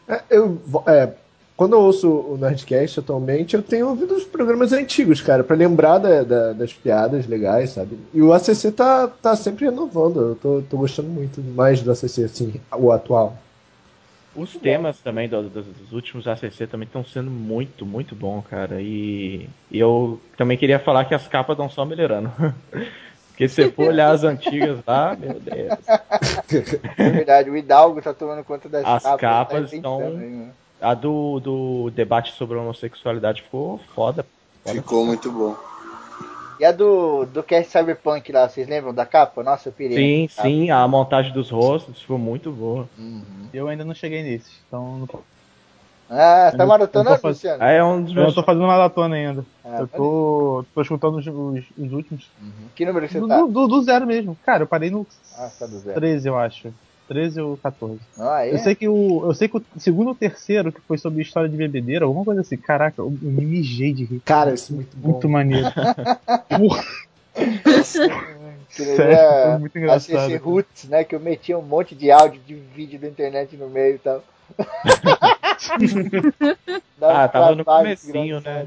[0.08, 1.12] É, eu, é,
[1.58, 5.98] quando eu ouço o Nerdcast atualmente, eu tenho ouvido os programas antigos, cara, pra lembrar
[5.98, 7.98] da- da- das piadas legais, sabe?
[8.14, 10.20] E o ACC tá, tá sempre renovando.
[10.20, 13.36] Eu tô, tô gostando muito mais do ACC, assim, o atual.
[14.36, 18.80] Os temas também do- do- dos últimos ACC também estão sendo muito, muito bom, cara.
[18.80, 22.30] E, e eu também queria falar que as capas estão só melhorando.
[23.30, 25.76] Porque se você for olhar as antigas lá, meu Deus.
[26.96, 29.20] É verdade, o Hidalgo tá tomando conta das As capas.
[29.20, 30.48] capas tá estão- inventando aí, né?
[30.80, 34.24] A do, do debate sobre a homossexualidade ficou foda.
[34.64, 34.74] foda.
[34.76, 35.56] Ficou muito bom.
[36.60, 39.42] E a do, do cast Cyberpunk lá, vocês lembram da capa?
[39.42, 39.96] Nossa, eu pirei.
[39.96, 42.88] Sim, sim, a montagem dos rostos ficou muito boa.
[42.98, 43.22] Uhum.
[43.52, 45.08] Eu ainda não cheguei nesses, então não
[46.10, 47.62] Ah, você tá Eu- maratonando, eu faz- Luciano?
[47.62, 48.34] Aí é um dos eu não meus.
[48.34, 49.44] tô fazendo maratona ainda.
[49.64, 52.28] Ah, eu tô, tô escutando os, os- os últimos.
[52.74, 53.40] Que número que você Do, tá?
[53.42, 54.36] do- do zero mesmo.
[54.44, 55.06] Cara, eu parei no
[55.36, 55.94] Ah, tá do zero.
[56.00, 56.72] 13, eu acho.
[57.08, 57.98] 13 ou 14.
[58.18, 59.24] Ah, aí Eu sei que o.
[59.24, 62.42] Eu sei que o segundo ou terceiro, que foi sobre história de bebedeira, alguma coisa
[62.42, 62.56] assim.
[62.56, 64.20] Caraca, eu, eu me mijei de rir.
[64.24, 65.10] Cara, isso é muito bom.
[65.10, 65.66] Muito maneiro.
[68.68, 70.32] Sério, é foi muito engraçado.
[70.32, 71.02] ACC Roots, né?
[71.04, 74.22] Que eu metia um monte de áudio de vídeo da internet no meio e tal.
[77.00, 78.66] Ah, tava no comecinho, né?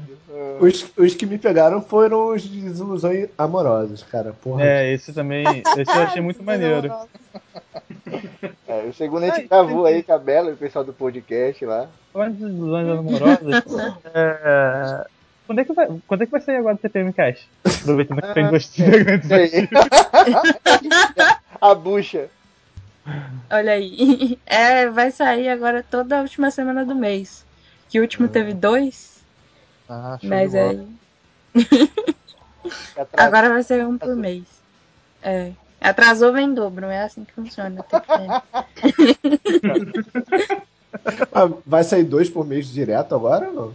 [0.60, 4.32] Os, os que me pegaram foram os desilusões amorosas, cara.
[4.42, 4.64] Porra.
[4.64, 5.44] É, esse também.
[5.76, 6.90] Esse eu achei muito maneiro.
[8.66, 11.64] É, o segundo a gente gravou aí com a Bela e o pessoal do podcast
[11.64, 11.88] lá.
[12.30, 13.64] De ilusões amorosas,
[14.14, 15.06] é,
[15.46, 17.48] Quando é, que vai, quando é que vai sair agora o TPM Cast?
[17.64, 19.68] Aproveitando que tem gostinho Isso aí.
[21.60, 22.28] A bucha.
[23.50, 24.38] Olha aí.
[24.46, 27.44] É, vai sair agora toda a última semana do mês.
[27.88, 29.22] Que o último teve dois,
[29.88, 30.86] Ah, mas aí.
[33.16, 34.44] Agora vai ser um por mês.
[35.22, 35.52] É.
[35.82, 36.86] Atrasou, vem em dobro.
[36.86, 37.80] É assim que funciona.
[37.80, 38.42] o TPM.
[41.32, 43.74] Ah, vai sair dois por mês direto agora ou não?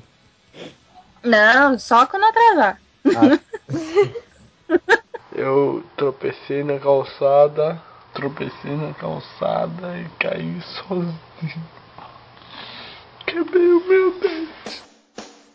[1.24, 2.80] Não, só quando atrasar.
[5.36, 7.82] Eu tropecei na calçada,
[8.14, 11.20] tropecei na calçada e caí sozinho.
[13.26, 14.84] Quebrei o meu dente.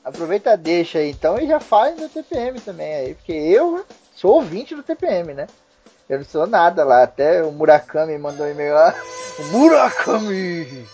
[0.04, 3.84] Aproveita, deixa aí então e já fale do TPM também aí, porque eu
[4.14, 5.46] sou ouvinte do TPM, né?
[6.12, 8.94] Eu não sou nada lá, até o Murakami mandou um e-mail lá.
[9.38, 10.86] O Murakami!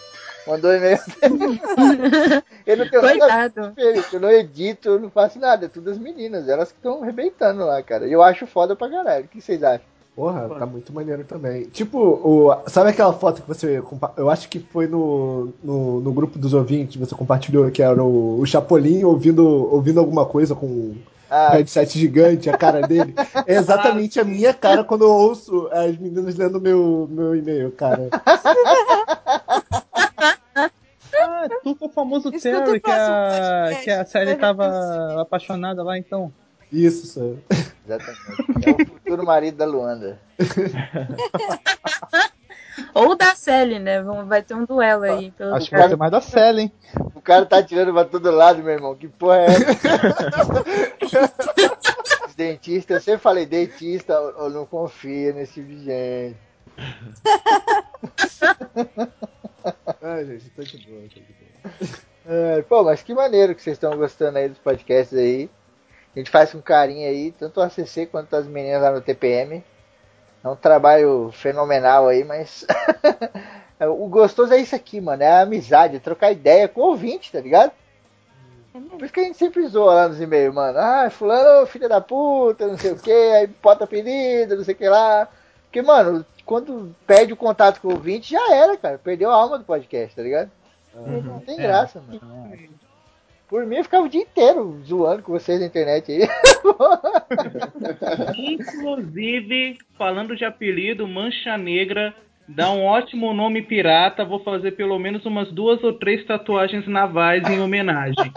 [0.47, 0.99] Mandou um e-mail.
[2.65, 5.67] eu não tenho nada a ver com TPM, eu não edito, eu não faço nada,
[5.67, 8.07] é tudo as meninas, elas que estão arrebentando lá, cara.
[8.07, 9.25] E eu acho foda pra caralho.
[9.25, 9.85] O que vocês acham?
[10.15, 11.65] Porra, tá muito maneiro também.
[11.65, 13.83] Tipo, o, sabe aquela foto que você.
[14.17, 18.39] Eu acho que foi no, no, no grupo dos ouvintes, você compartilhou, que era o,
[18.39, 20.95] o Chapolin ouvindo, ouvindo alguma coisa com
[21.31, 21.51] Ah.
[21.51, 23.15] headset gigante, a cara dele.
[23.47, 28.09] É exatamente a minha cara quando eu ouço as meninas lendo meu, meu e-mail, cara.
[31.21, 35.99] Ah, tu com o famoso Escuta Terry que a, que a Sally tava apaixonada lá,
[35.99, 36.33] então.
[36.73, 37.39] Isso, senhor.
[37.87, 38.67] Exatamente.
[38.67, 40.21] É o futuro marido da Luanda.
[42.95, 44.03] Ou da Sally, né?
[44.03, 45.31] Vai ter um duelo aí.
[45.31, 46.73] Pelo Acho que vai ser mais da Sally, hein?
[47.15, 48.95] O cara tá atirando pra todo lado, meu irmão.
[48.95, 50.65] Que porra é essa?
[52.27, 56.37] Os dentistas, eu sempre falei, dentista, eu não confia nesse tipo de gente.
[60.03, 61.29] Ai, gente, tô de boa, tô de boa.
[62.27, 65.51] É, pô, mas que maneiro que vocês estão gostando aí dos podcasts aí.
[66.15, 69.65] A gente faz com carinho aí, tanto o ACC quanto as meninas lá no TPM.
[70.43, 72.65] É um trabalho fenomenal aí, mas.
[73.81, 75.23] o gostoso é isso aqui, mano.
[75.23, 77.73] É a amizade, é trocar ideia com o ouvinte, tá ligado?
[78.73, 80.79] Por isso que a gente sempre zoa lá nos e-mails, mano.
[80.79, 84.79] Ah, fulano, filho da puta, não sei o que, aí bota apelido, não sei o
[84.79, 85.29] que lá.
[85.65, 88.99] Porque, mano, quando perde o contato com o ouvinte, já era, cara.
[88.99, 90.51] Perdeu a alma do podcast, tá ligado?
[90.95, 91.63] Não tem É.
[91.63, 92.21] graça, mano.
[93.49, 96.29] Por mim, eu ficava o dia inteiro zoando com vocês na internet aí.
[98.37, 102.15] Inclusive, falando de apelido, Mancha Negra
[102.47, 104.23] dá um ótimo nome pirata.
[104.23, 108.33] Vou fazer pelo menos umas duas ou três tatuagens navais em homenagem.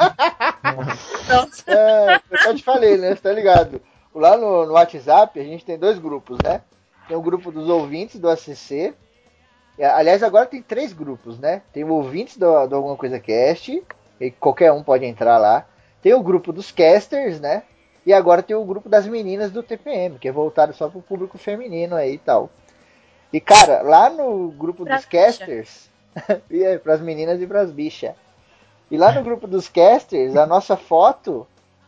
[1.67, 3.15] É, eu já te falei, né?
[3.15, 3.81] Você tá ligado?
[4.15, 6.61] Lá no, no WhatsApp a gente tem dois grupos, né?
[7.07, 8.93] Tem o grupo dos ouvintes do ACC.
[9.77, 11.61] É, Aliás, agora tem três grupos, né?
[11.73, 13.83] Tem o ouvintes do, do Alguma Coisa Cast,
[14.21, 15.65] e qualquer um pode entrar lá.
[16.01, 17.63] Tem o grupo dos casters, né?
[18.05, 21.37] E agora tem o grupo das meninas do TPM, que é voltado só pro público
[21.37, 22.49] feminino aí e tal.
[23.33, 25.89] E cara, lá no grupo dos casters,
[26.49, 28.13] e é, pras meninas e pras bichas.
[28.89, 31.47] E lá no grupo dos casters, a nossa foto,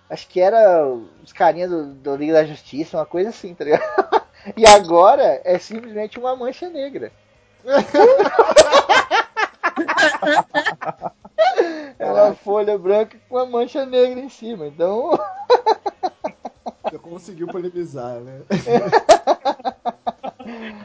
[0.10, 0.88] acho que era
[1.24, 3.84] os carinhas do, do Liga da Justiça, uma coisa assim, tá ligado?
[4.58, 7.14] E agora é simplesmente uma mancha negra.
[12.00, 14.68] É uma folha branca com uma mancha negra em cima.
[14.68, 15.12] Então.
[16.84, 18.42] Você conseguiu polemizar, né?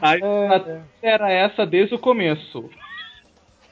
[0.01, 2.69] A estratégia era essa desde o começo.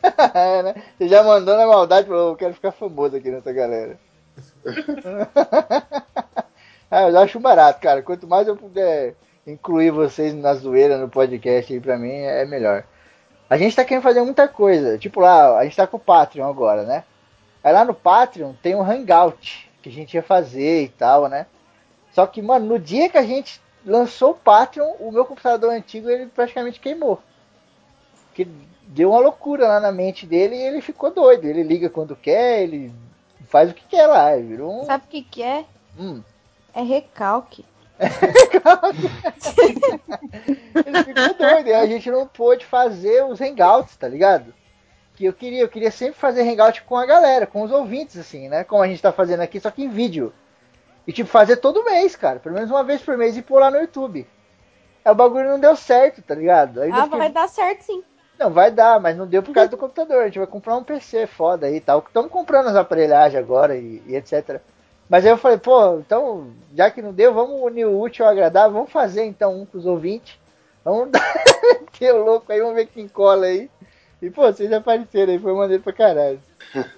[0.34, 0.76] é, né?
[0.98, 3.98] Você já mandou na maldade, falou, eu quero ficar famoso aqui nessa galera.
[6.92, 8.02] ah, eu acho barato, cara.
[8.02, 9.16] Quanto mais eu puder
[9.46, 12.84] incluir vocês na zoeira no podcast aí pra mim, é melhor.
[13.50, 14.98] A gente tá querendo fazer muita coisa.
[14.98, 17.04] Tipo lá, a gente tá com o Patreon agora, né?
[17.64, 21.46] Aí lá no Patreon tem um hangout que a gente ia fazer e tal, né?
[22.12, 26.10] Só que, mano, no dia que a gente lançou o Patreon, o meu computador antigo
[26.10, 27.22] ele praticamente queimou.
[28.34, 28.48] Que
[28.84, 31.46] deu uma loucura lá na mente dele e ele ficou doido.
[31.46, 32.92] Ele liga quando quer, ele
[33.48, 34.36] faz o que quer lá.
[34.36, 34.86] Virou um.
[34.86, 35.66] Sabe o que, que é?
[35.98, 36.22] Hum.
[36.74, 37.66] É recalque.
[40.86, 41.68] Ele ficou doido.
[41.68, 44.54] E a gente não pôde fazer os hangouts, tá ligado?
[45.16, 48.48] Que eu queria, eu queria sempre fazer hangout com a galera, com os ouvintes, assim,
[48.50, 48.64] né?
[48.64, 50.32] Como a gente tá fazendo aqui, só que em vídeo.
[51.08, 52.40] E tipo, fazer todo mês, cara.
[52.40, 54.28] Pelo menos uma vez por mês e pôr lá no YouTube.
[55.04, 56.82] Aí o bagulho não deu certo, tá ligado?
[56.82, 58.04] Aí Ah, fiquei- vai dar certo sim.
[58.38, 60.22] Não, vai dar, mas não deu por causa do computador.
[60.22, 62.04] A gente vai comprar um PC foda aí e tal.
[62.06, 64.62] Estamos comprando as aparelhagens agora e, e etc.
[65.10, 68.32] Mas aí eu falei, pô, então, já que não deu, vamos unir o útil ao
[68.32, 68.74] agradável.
[68.74, 70.38] Vamos fazer então um pros ouvintes.
[70.84, 71.34] Vamos dar
[71.94, 73.70] que louco aí, vamos ver quem cola aí.
[74.22, 76.40] E pô, vocês apareceram aí, foi maneiro pra caralho.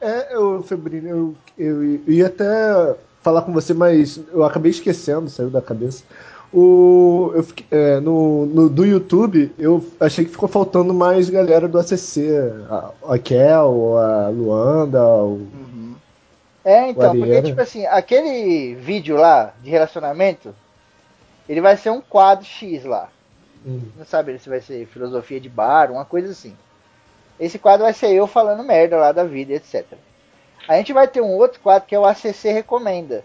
[0.00, 5.28] É, eu, Febrino, eu, eu, eu ia até falar com você, mas eu acabei esquecendo,
[5.28, 6.04] saiu da cabeça.
[6.52, 11.66] O, eu, fiquei- é, no, no- do YouTube, eu achei que ficou faltando mais galera
[11.66, 12.28] do ACC.
[12.70, 15.44] A, a Kel, a Luanda, o,
[16.68, 20.54] É, então, porque, tipo assim, aquele vídeo lá de relacionamento,
[21.48, 23.08] ele vai ser um quadro X lá.
[23.64, 26.54] Não sabe se vai ser filosofia de bar, uma coisa assim.
[27.40, 29.86] Esse quadro vai ser eu falando merda lá da vida, etc.
[30.68, 33.24] A gente vai ter um outro quadro que é o ACC Recomenda.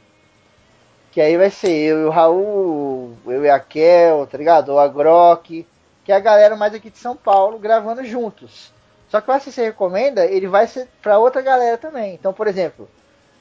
[1.11, 4.69] Que aí vai ser eu e o Raul, eu e a Kel, tá ligado?
[4.69, 5.67] Ou a Grok,
[6.05, 8.71] que é a galera mais aqui de São Paulo gravando juntos.
[9.09, 12.13] Só que o ACC Recomenda, ele vai ser pra outra galera também.
[12.13, 12.87] Então, por exemplo,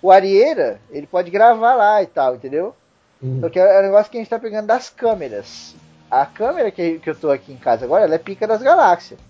[0.02, 2.74] o Arieira, ele pode gravar lá e tal, entendeu?
[3.40, 5.76] Porque é um negócio que a gente tá pegando das câmeras.
[6.10, 9.20] A câmera que, que eu tô aqui em casa agora, ela é pica das galáxias.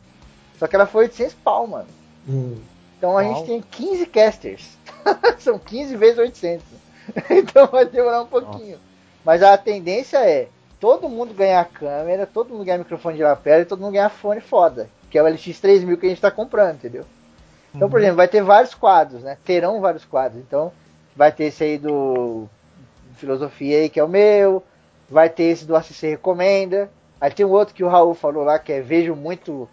[0.58, 1.88] Só que ela foi 800 pau, mano.
[2.96, 4.78] Então a gente tem 15 casters.
[5.38, 6.64] São 15 vezes 800.
[7.30, 8.78] então vai demorar um pouquinho.
[9.24, 10.48] Mas a tendência é
[10.80, 14.40] todo mundo ganhar câmera, todo mundo ganhar microfone de lapela e todo mundo ganhar fone
[14.40, 14.88] foda.
[15.10, 17.04] Que é o LX3000 que a gente tá comprando, entendeu?
[17.74, 19.38] Então, por exemplo, vai ter vários quadros, né?
[19.44, 20.40] Terão vários quadros.
[20.40, 20.72] Então,
[21.16, 22.48] vai ter esse aí do
[23.16, 24.62] Filosofia aí, que é o meu.
[25.08, 26.90] Vai ter esse do ACC Recomenda.
[27.20, 29.68] Aí tem um outro que o Raul falou lá, que é Vejo Muito.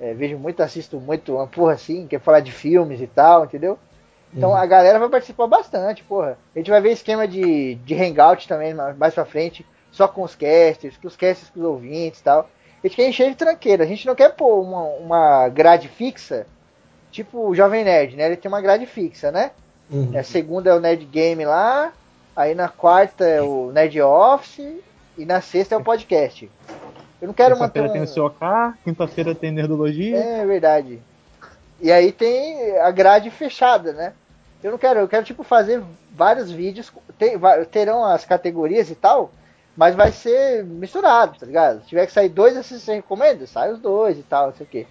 [0.00, 3.44] é, vejo muito, assisto muito, uma porra assim, que é falar de filmes e tal,
[3.44, 3.78] entendeu?
[4.32, 4.56] Então Uhum.
[4.56, 6.38] a galera vai participar bastante, porra.
[6.54, 10.22] A gente vai ver esquema de, de hangout também ma- mais pra frente, só com
[10.22, 12.48] os casters, com os casters com os ouvintes e tal.
[12.82, 16.46] A gente quer encher de tranqueira, a gente não quer pôr uma, uma grade fixa,
[17.24, 18.26] tipo o Jovem Nerd, né?
[18.26, 19.50] Ele tem uma grade fixa, né?
[19.90, 20.12] Uhum.
[20.18, 21.92] A segunda é o Nerd Game lá,
[22.36, 24.80] aí na quarta é o Nerd Office
[25.16, 26.50] e na sexta é o podcast.
[27.20, 28.06] Eu não quero manter Terça-feira um...
[28.14, 30.16] tem o COK, quinta-feira tem Nerdologia.
[30.16, 31.00] É verdade.
[31.80, 34.12] E aí tem a grade fechada, né?
[34.62, 36.92] Eu não quero, eu quero tipo fazer vários vídeos,
[37.38, 39.30] va- terão as categorias e tal,
[39.76, 41.82] mas vai ser misturado, tá ligado?
[41.82, 44.66] Se tiver que sair dois assim você recomenda, sai os dois e tal, não sei
[44.66, 44.86] o quê.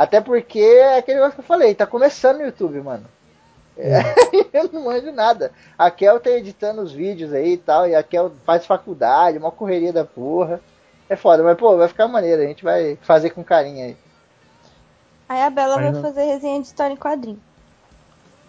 [0.00, 3.04] Até porque é aquele negócio que eu falei, tá começando no YouTube, mano.
[3.76, 4.00] É,
[4.50, 5.52] eu não manjo nada.
[5.76, 9.50] A Kel tá editando os vídeos aí e tal, e a Kel faz faculdade, uma
[9.50, 10.58] correria da porra.
[11.06, 13.96] É foda, mas pô, vai ficar maneiro, a gente vai fazer com carinho aí.
[15.28, 17.42] Aí a Bela Aí vai não- fazer resenha de história em quadrinho.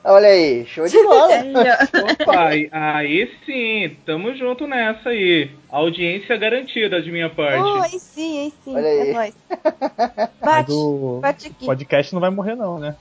[0.04, 1.30] Olha aí, show de bola.
[2.24, 5.52] Opa, aí- sim, tamo junto nessa aí.
[5.70, 7.62] Audiência garantida de minha parte.
[7.62, 8.76] Oh, aí sim, aí sim.
[8.76, 9.14] Olha é aí.
[9.14, 9.34] nóis.
[10.42, 11.66] Mas Bate, o bate aqui.
[11.66, 12.96] podcast não vai morrer, não, né?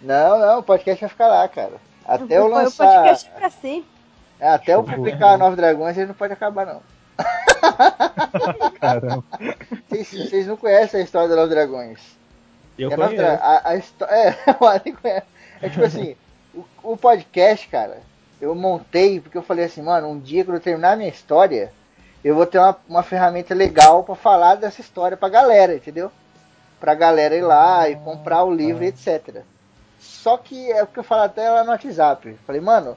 [0.00, 1.74] Não, não, o podcast vai ficar lá, cara.
[2.06, 2.86] Até eu O lançar.
[2.86, 3.86] podcast pra sempre.
[4.40, 6.82] É, Até eu publicar a Nova Dragões, ele não pode acabar, não.
[8.80, 9.24] Caramba.
[9.88, 12.16] Vocês, vocês não conhecem a história da Nova Dragões.
[12.78, 13.16] Eu É, conheço.
[13.16, 15.26] Dra- a, a histó- é, o Alien conhece.
[15.60, 16.16] É tipo assim,
[16.54, 17.98] o, o podcast, cara,
[18.40, 21.72] eu montei porque eu falei assim, mano, um dia quando eu terminar a minha história,
[22.24, 26.10] eu vou ter uma, uma ferramenta legal pra falar dessa história pra galera, entendeu?
[26.80, 29.42] Pra galera ir lá e comprar o livro e etc.
[29.98, 32.36] Só que é o que eu falo até lá no WhatsApp.
[32.46, 32.96] Falei, mano,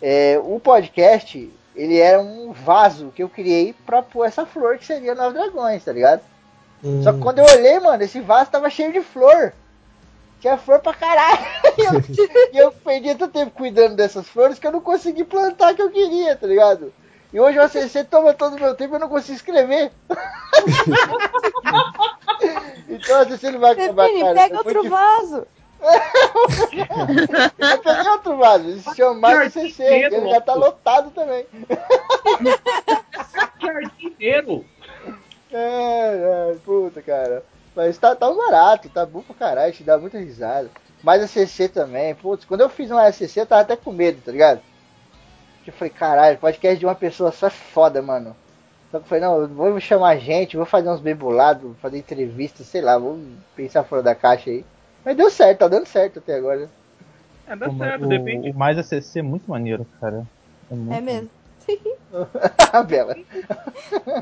[0.00, 4.84] é, o podcast, ele era um vaso que eu criei pra pôr essa flor que
[4.84, 6.20] seria Nove Dragões, tá ligado?
[7.02, 9.52] Só que quando eu olhei, mano, esse vaso tava cheio de flor.
[10.40, 11.44] Tinha flor pra caralho.
[11.78, 11.92] E eu,
[12.52, 15.82] e eu perdi tanto tempo cuidando dessas flores que eu não consegui plantar o que
[15.82, 16.92] eu queria, tá ligado?
[17.32, 19.92] E hoje o ACC toma todo o meu tempo e eu não consigo escrever.
[22.88, 24.34] então o ACC não vai acabar, Pepini, cara.
[24.34, 25.46] pega outro vaso.
[27.58, 31.46] eu peguei outro vaso, ele se chama mais CC, ele já tá lotado também.
[33.62, 34.64] Jardineiro.
[35.52, 37.44] É, é, puta, cara.
[37.78, 40.68] Mas tá, tá barato, tá bom pra caralho, te dá muita risada.
[41.00, 44.20] Mas a CC também, putz, quando eu fiz uma SCC eu tava até com medo,
[44.20, 44.60] tá ligado?
[45.64, 48.34] Eu falei, caralho, podcast de uma pessoa só é foda, mano.
[48.90, 52.64] Só que eu falei, não, eu vou chamar gente, vou fazer uns bebulados, fazer entrevista,
[52.64, 53.16] sei lá, vou
[53.54, 54.64] pensar fora da caixa aí.
[55.04, 56.68] Mas deu certo, tá dando certo até agora.
[57.46, 58.50] É, dá O, certo, o- depende.
[58.50, 60.26] o mais ACC é muito maneiro, cara.
[60.68, 61.30] É, muito É mesmo.
[62.72, 63.14] A Bela.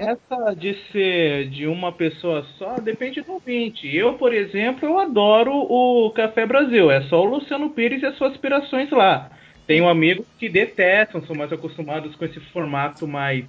[0.00, 3.94] Essa de ser de uma pessoa só depende do ouvinte.
[3.94, 6.90] Eu, por exemplo, eu adoro o Café Brasil.
[6.90, 9.30] É só o Luciano Pires e as suas aspirações lá.
[9.66, 13.44] Tenho amigos que detestam, são mais acostumados com esse formato mais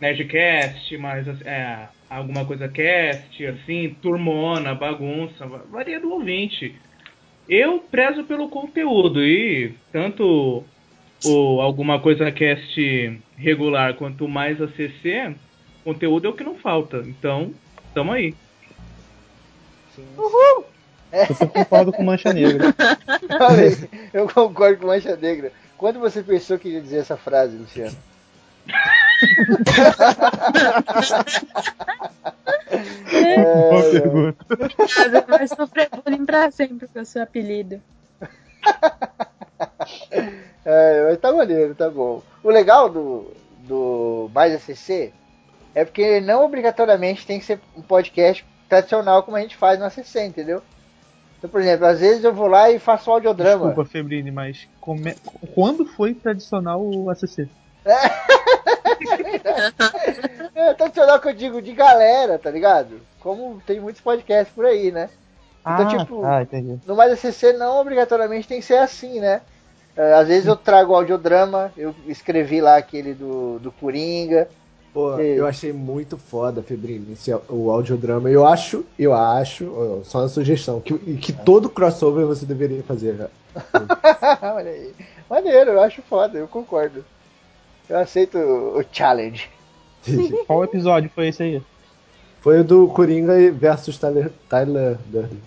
[0.00, 6.74] Nerdcast, mais é, alguma coisa cast, assim, turmona, bagunça, va- varia do ouvinte.
[7.48, 10.64] Eu prezo pelo conteúdo e tanto
[11.24, 15.34] o alguma coisa cast regular quanto mais ACC,
[15.84, 16.98] conteúdo é o que não falta.
[16.98, 17.52] Então,
[17.94, 18.34] tamo aí.
[20.16, 20.64] Uhul!
[21.12, 22.74] Eu concordo com Mancha Negra.
[24.12, 25.52] Eu concordo com Mancha Negra.
[25.76, 27.96] Quando você pensou que ia dizer essa frase, Luciano?
[33.68, 34.46] Boa pergunta.
[35.28, 37.82] Vai sofrer bullying pra sempre com o seu apelido.
[40.64, 42.22] É, mas tá maneiro, tá bom.
[42.42, 43.32] O legal do,
[43.66, 45.12] do Mais ACC
[45.74, 49.84] é porque não obrigatoriamente tem que ser um podcast tradicional como a gente faz no
[49.84, 50.62] ACC, entendeu?
[51.38, 53.66] Então, por exemplo, às vezes eu vou lá e faço audiodrama.
[53.66, 55.16] Desculpa, Febrini, mas come-
[55.54, 57.48] quando foi tradicional o ACC?
[60.54, 63.00] É tradicional que eu digo de galera, tá ligado?
[63.20, 65.08] Como tem muitos podcasts por aí, né?
[65.60, 66.46] Então, ah, tipo, ah,
[66.86, 69.40] no Mais ACC não obrigatoriamente tem que ser assim, né?
[69.96, 74.48] É, Às vezes eu trago audiodrama, eu escrevi lá aquele do, do Coringa.
[74.92, 75.38] Pô, É.
[75.38, 78.30] eu achei muito foda, Febrini, esse, o audiodrama.
[78.30, 83.30] Eu acho, eu acho, só uma sugestão, que, que todo crossover você deveria fazer, velho.
[84.54, 84.94] Olha aí.
[85.28, 87.04] Maneiro, eu acho foda, eu concordo.
[87.88, 89.48] Eu aceito o o challenge.
[90.46, 91.62] Qual episódio foi esse aí?
[92.40, 95.40] Foi o do Coringa versus Tyler, Tyler Durden.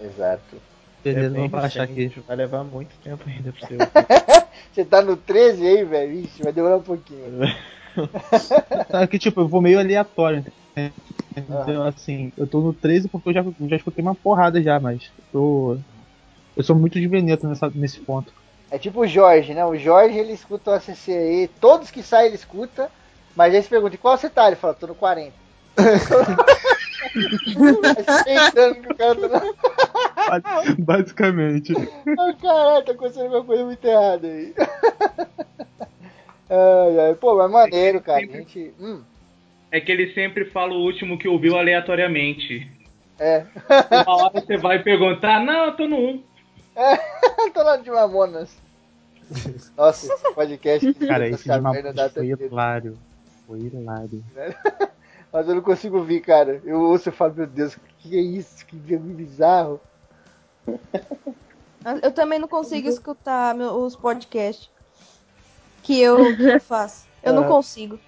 [0.00, 0.56] Exato.
[1.02, 3.76] Beleza, É bem vamos achar recente, Vai levar muito tempo ainda pra você.
[4.72, 6.12] Você tá no 13 aí, velho?
[6.20, 7.40] Ixi, vai demorar um pouquinho.
[8.88, 10.92] Tá, que tipo, eu vou meio aleatório, entendeu?
[11.36, 15.10] Então, assim, eu tô no 13 porque eu já, já escutei uma porrada já, mas
[15.18, 15.78] eu tô.
[16.56, 18.32] Eu sou muito de Veneto nessa, nesse ponto.
[18.70, 19.62] É tipo o Jorge, né?
[19.66, 22.90] O Jorge ele escuta o ACC aí, todos que saem ele escuta,
[23.36, 24.46] mas aí você pergunta, qual você tá?
[24.46, 25.32] Ele fala, tô no 40.
[30.42, 30.62] Tá.
[30.78, 31.72] Basicamente.
[32.18, 34.54] Ai, caralho, tá acontecendo alguma coisa muito errada aí.
[36.50, 38.18] Ai, ai, pô, mas maneiro, cara.
[38.18, 38.72] A gente.
[38.80, 39.02] Hum,
[39.70, 42.70] É que ele sempre fala o último que ouviu aleatoriamente.
[43.18, 43.44] é.
[44.06, 46.22] Uma hora você vai perguntar, não, eu tô no 1.
[47.52, 48.56] tô lá de Mamonas.
[49.76, 50.94] Nossa, esse podcast.
[50.94, 52.98] Cara, esse de uma dá foi hilário.
[53.46, 54.22] Foi hilário.
[55.32, 56.60] Mas eu não consigo ouvir, cara.
[56.64, 58.64] Eu ouço e falo, meu Deus, o que é isso?
[58.66, 59.80] Que bizarro.
[62.02, 64.70] Eu também não consigo escutar meu- os podcasts
[65.82, 67.06] que eu, que eu faço.
[67.22, 67.48] Eu não Ah.
[67.48, 67.98] consigo.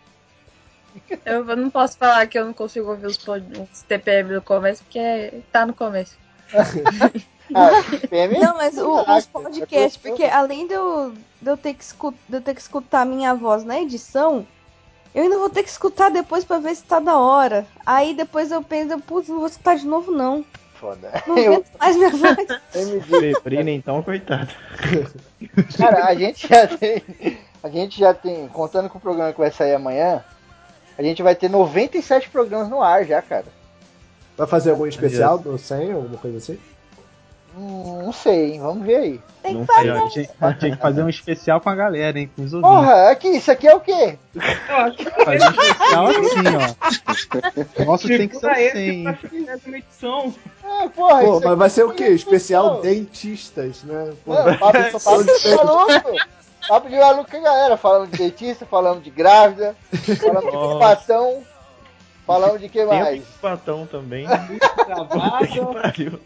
[1.25, 4.85] Eu não posso falar que eu não consigo ouvir os, pod- os TPM do começo,
[4.85, 6.17] porque tá no começo.
[7.55, 7.69] Ah,
[8.09, 8.39] PM?
[8.41, 11.13] Não, mas o- os podcasts, é porque além de eu,
[11.43, 14.47] de, eu ter que escutar, de eu ter que escutar a minha voz na edição,
[15.15, 17.67] eu ainda vou ter que escutar depois pra ver se tá da hora.
[17.87, 20.45] Aí depois eu penso, putz, não vou escutar de novo não.
[20.75, 21.23] Foda.
[21.27, 22.37] Não Eu, mais minha voz.
[22.75, 23.35] MD.
[23.35, 24.53] Febrina, então, coitado.
[25.79, 27.03] Cara, a gente já tem.
[27.63, 28.49] A gente já tem.
[28.49, 30.25] Contando com o programa que vai sair amanhã,
[30.99, 33.47] a gente vai ter 97 programas no ar já, cara.
[34.37, 36.59] Vai fazer algum especial do 100, alguma coisa assim?
[37.57, 38.61] Hum, não sei, hein?
[38.61, 39.21] Vamos ver aí.
[39.43, 40.09] Tem que fazer.
[40.09, 42.31] Tinha, tinha que fazer um especial com a galera, hein?
[42.35, 42.77] Com os ouvintes.
[42.77, 44.19] Porra, aqui, isso aqui é o quê?
[44.37, 47.85] Fazer um especial assim, ó.
[47.85, 49.05] Nosso tem que ser assim.
[49.05, 50.35] pra fazer essa edição.
[50.65, 52.05] Ah, porra, Pô, isso mas vai aqui ser o quê?
[52.09, 54.13] Especial dentistas, né?
[54.25, 56.11] Pô, Não, papo, papo de maluco.
[56.67, 57.77] Papo de maluco com a galera.
[57.77, 59.77] Falando de dentista, falando de grávida,
[60.21, 61.43] falando de ocupação,
[62.27, 63.21] falando de que Tem mais?
[63.21, 64.27] um patão também.
[64.87, 65.47] Gravado.
[65.47, 66.21] Que pariu.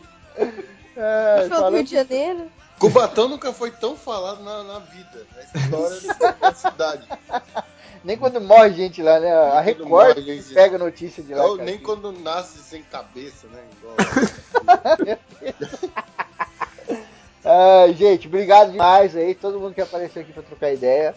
[1.00, 2.50] É, do Rio de Janeiro.
[2.78, 7.08] Cubatão nunca foi tão falado na, na vida, na história da cidade.
[8.04, 9.32] Nem quando morre gente lá, né?
[9.32, 10.54] A Nem quando Record morre gente.
[10.54, 11.44] pega a notícia de lá.
[11.44, 13.60] Ou nem quando nasce sem cabeça, né?
[13.76, 13.96] Igual.
[17.44, 21.12] Ai, gente, obrigado demais aí, todo mundo que apareceu aqui pra trocar ideia.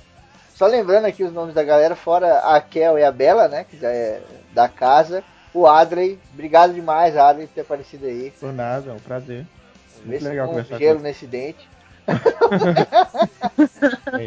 [0.56, 3.64] Só lembrando aqui os nomes da galera, fora a Kel e a Bela, né?
[3.64, 4.22] Que já é
[4.52, 5.24] da casa.
[5.54, 8.34] O Adrey, obrigado demais, Adrey, por ter aparecido aí.
[8.40, 9.46] Por nada, é um prazer.
[10.06, 11.70] Vê se legal com gelo com nesse dente.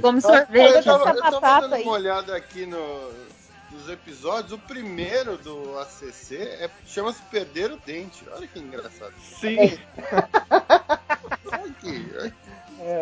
[0.00, 0.84] Como Eu sorvete.
[0.84, 1.82] tava, essa eu tava dando aí.
[1.82, 3.12] uma olhada aqui no,
[3.70, 4.52] nos episódios.
[4.52, 8.24] O primeiro do ACC é, chama-se Perder o Dente.
[8.34, 9.12] Olha que engraçado.
[9.40, 9.78] Sim.
[11.50, 12.32] Olha que, olha,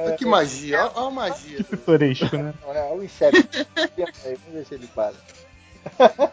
[0.05, 0.81] olha que magia.
[0.81, 1.59] Olha, olha a magia.
[1.59, 2.55] do- Pitoresco, né?
[2.67, 3.37] Olha o inseto.
[3.97, 5.15] Vamos ver se ele para.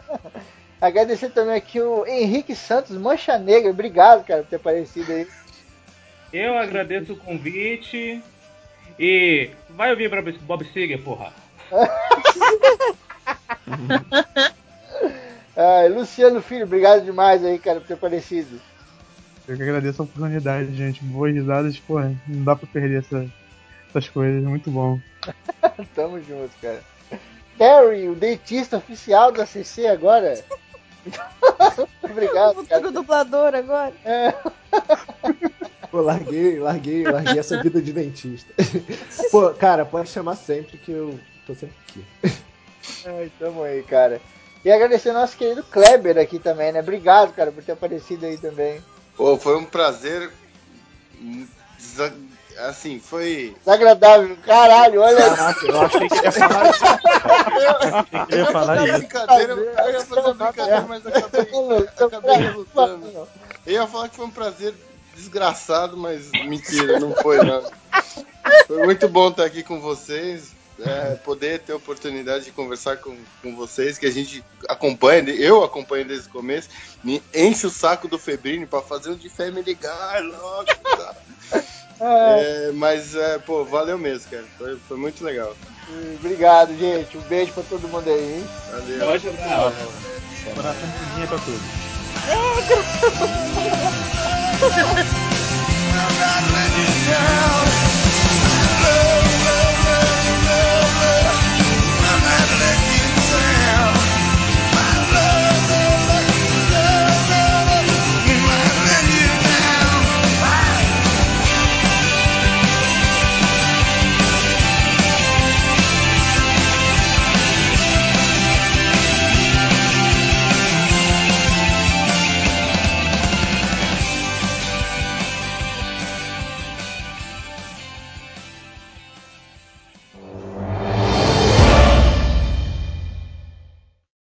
[0.80, 3.70] Agradecer também aqui o Henrique Santos, Mancha Negra.
[3.70, 5.28] Obrigado, cara, por ter aparecido aí.
[6.32, 8.22] Eu agradeço o convite.
[8.98, 11.32] E vai ouvir Bob Bob Seger, porra.
[15.56, 18.60] Ai, Luciano Filho, obrigado demais aí, cara, por ter aparecido.
[19.48, 21.02] Eu que agradeço a oportunidade, gente.
[21.04, 22.14] Boas risadas, porra.
[22.26, 23.26] Não dá pra perder essa-
[23.88, 24.42] essas coisas.
[24.44, 25.00] Muito bom.
[25.94, 26.80] Tamo junto, cara.
[27.58, 30.42] Terry, o dentista oficial da CC agora.
[31.04, 32.88] Muito obrigado, cara.
[32.88, 33.92] o dublador agora.
[34.04, 34.32] É.
[35.90, 38.52] Pô, larguei, larguei, larguei essa vida de dentista.
[39.30, 42.04] Pô, cara, pode chamar sempre que eu tô sempre aqui.
[43.06, 44.20] Ai, tamo aí, cara.
[44.64, 46.80] E agradecer ao nosso querido Kleber aqui também, né?
[46.80, 48.80] Obrigado, cara, por ter aparecido aí também.
[49.16, 50.30] Pô, foi um prazer.
[51.78, 52.14] desa-
[52.58, 53.56] Assim, foi.
[53.60, 56.84] Desagradável, caralho, olha Caraca, eu achei que ia falar isso.
[57.54, 58.98] Eu, Eu ia ia falar isso.
[58.98, 61.42] brincadeira, eu ia fazer uma brincadeira, mas acabei,
[61.98, 63.28] acabei relutando.
[63.66, 64.74] Eu ia falar que foi um prazer
[65.20, 67.62] desgraçado, mas mentira, não foi não.
[68.66, 73.16] Foi muito bom estar aqui com vocês, é, poder ter a oportunidade de conversar com,
[73.42, 76.68] com vocês, que a gente acompanha, eu acompanho desde o começo,
[77.04, 80.66] me enche o saco do Febrini pra fazer um de Family Guy logo.
[80.66, 81.14] Tá?
[82.02, 84.44] É, mas, é, pô, valeu mesmo, cara.
[84.56, 85.54] Foi, foi muito legal.
[86.14, 87.18] Obrigado, gente.
[87.18, 88.36] Um beijo pra todo mundo aí.
[88.36, 88.48] hein?
[88.70, 89.06] Valeu.
[89.06, 89.76] Pode abraço.
[90.54, 90.88] Coração
[91.20, 91.60] de pra todos.
[94.62, 97.69] I'm not letting you down.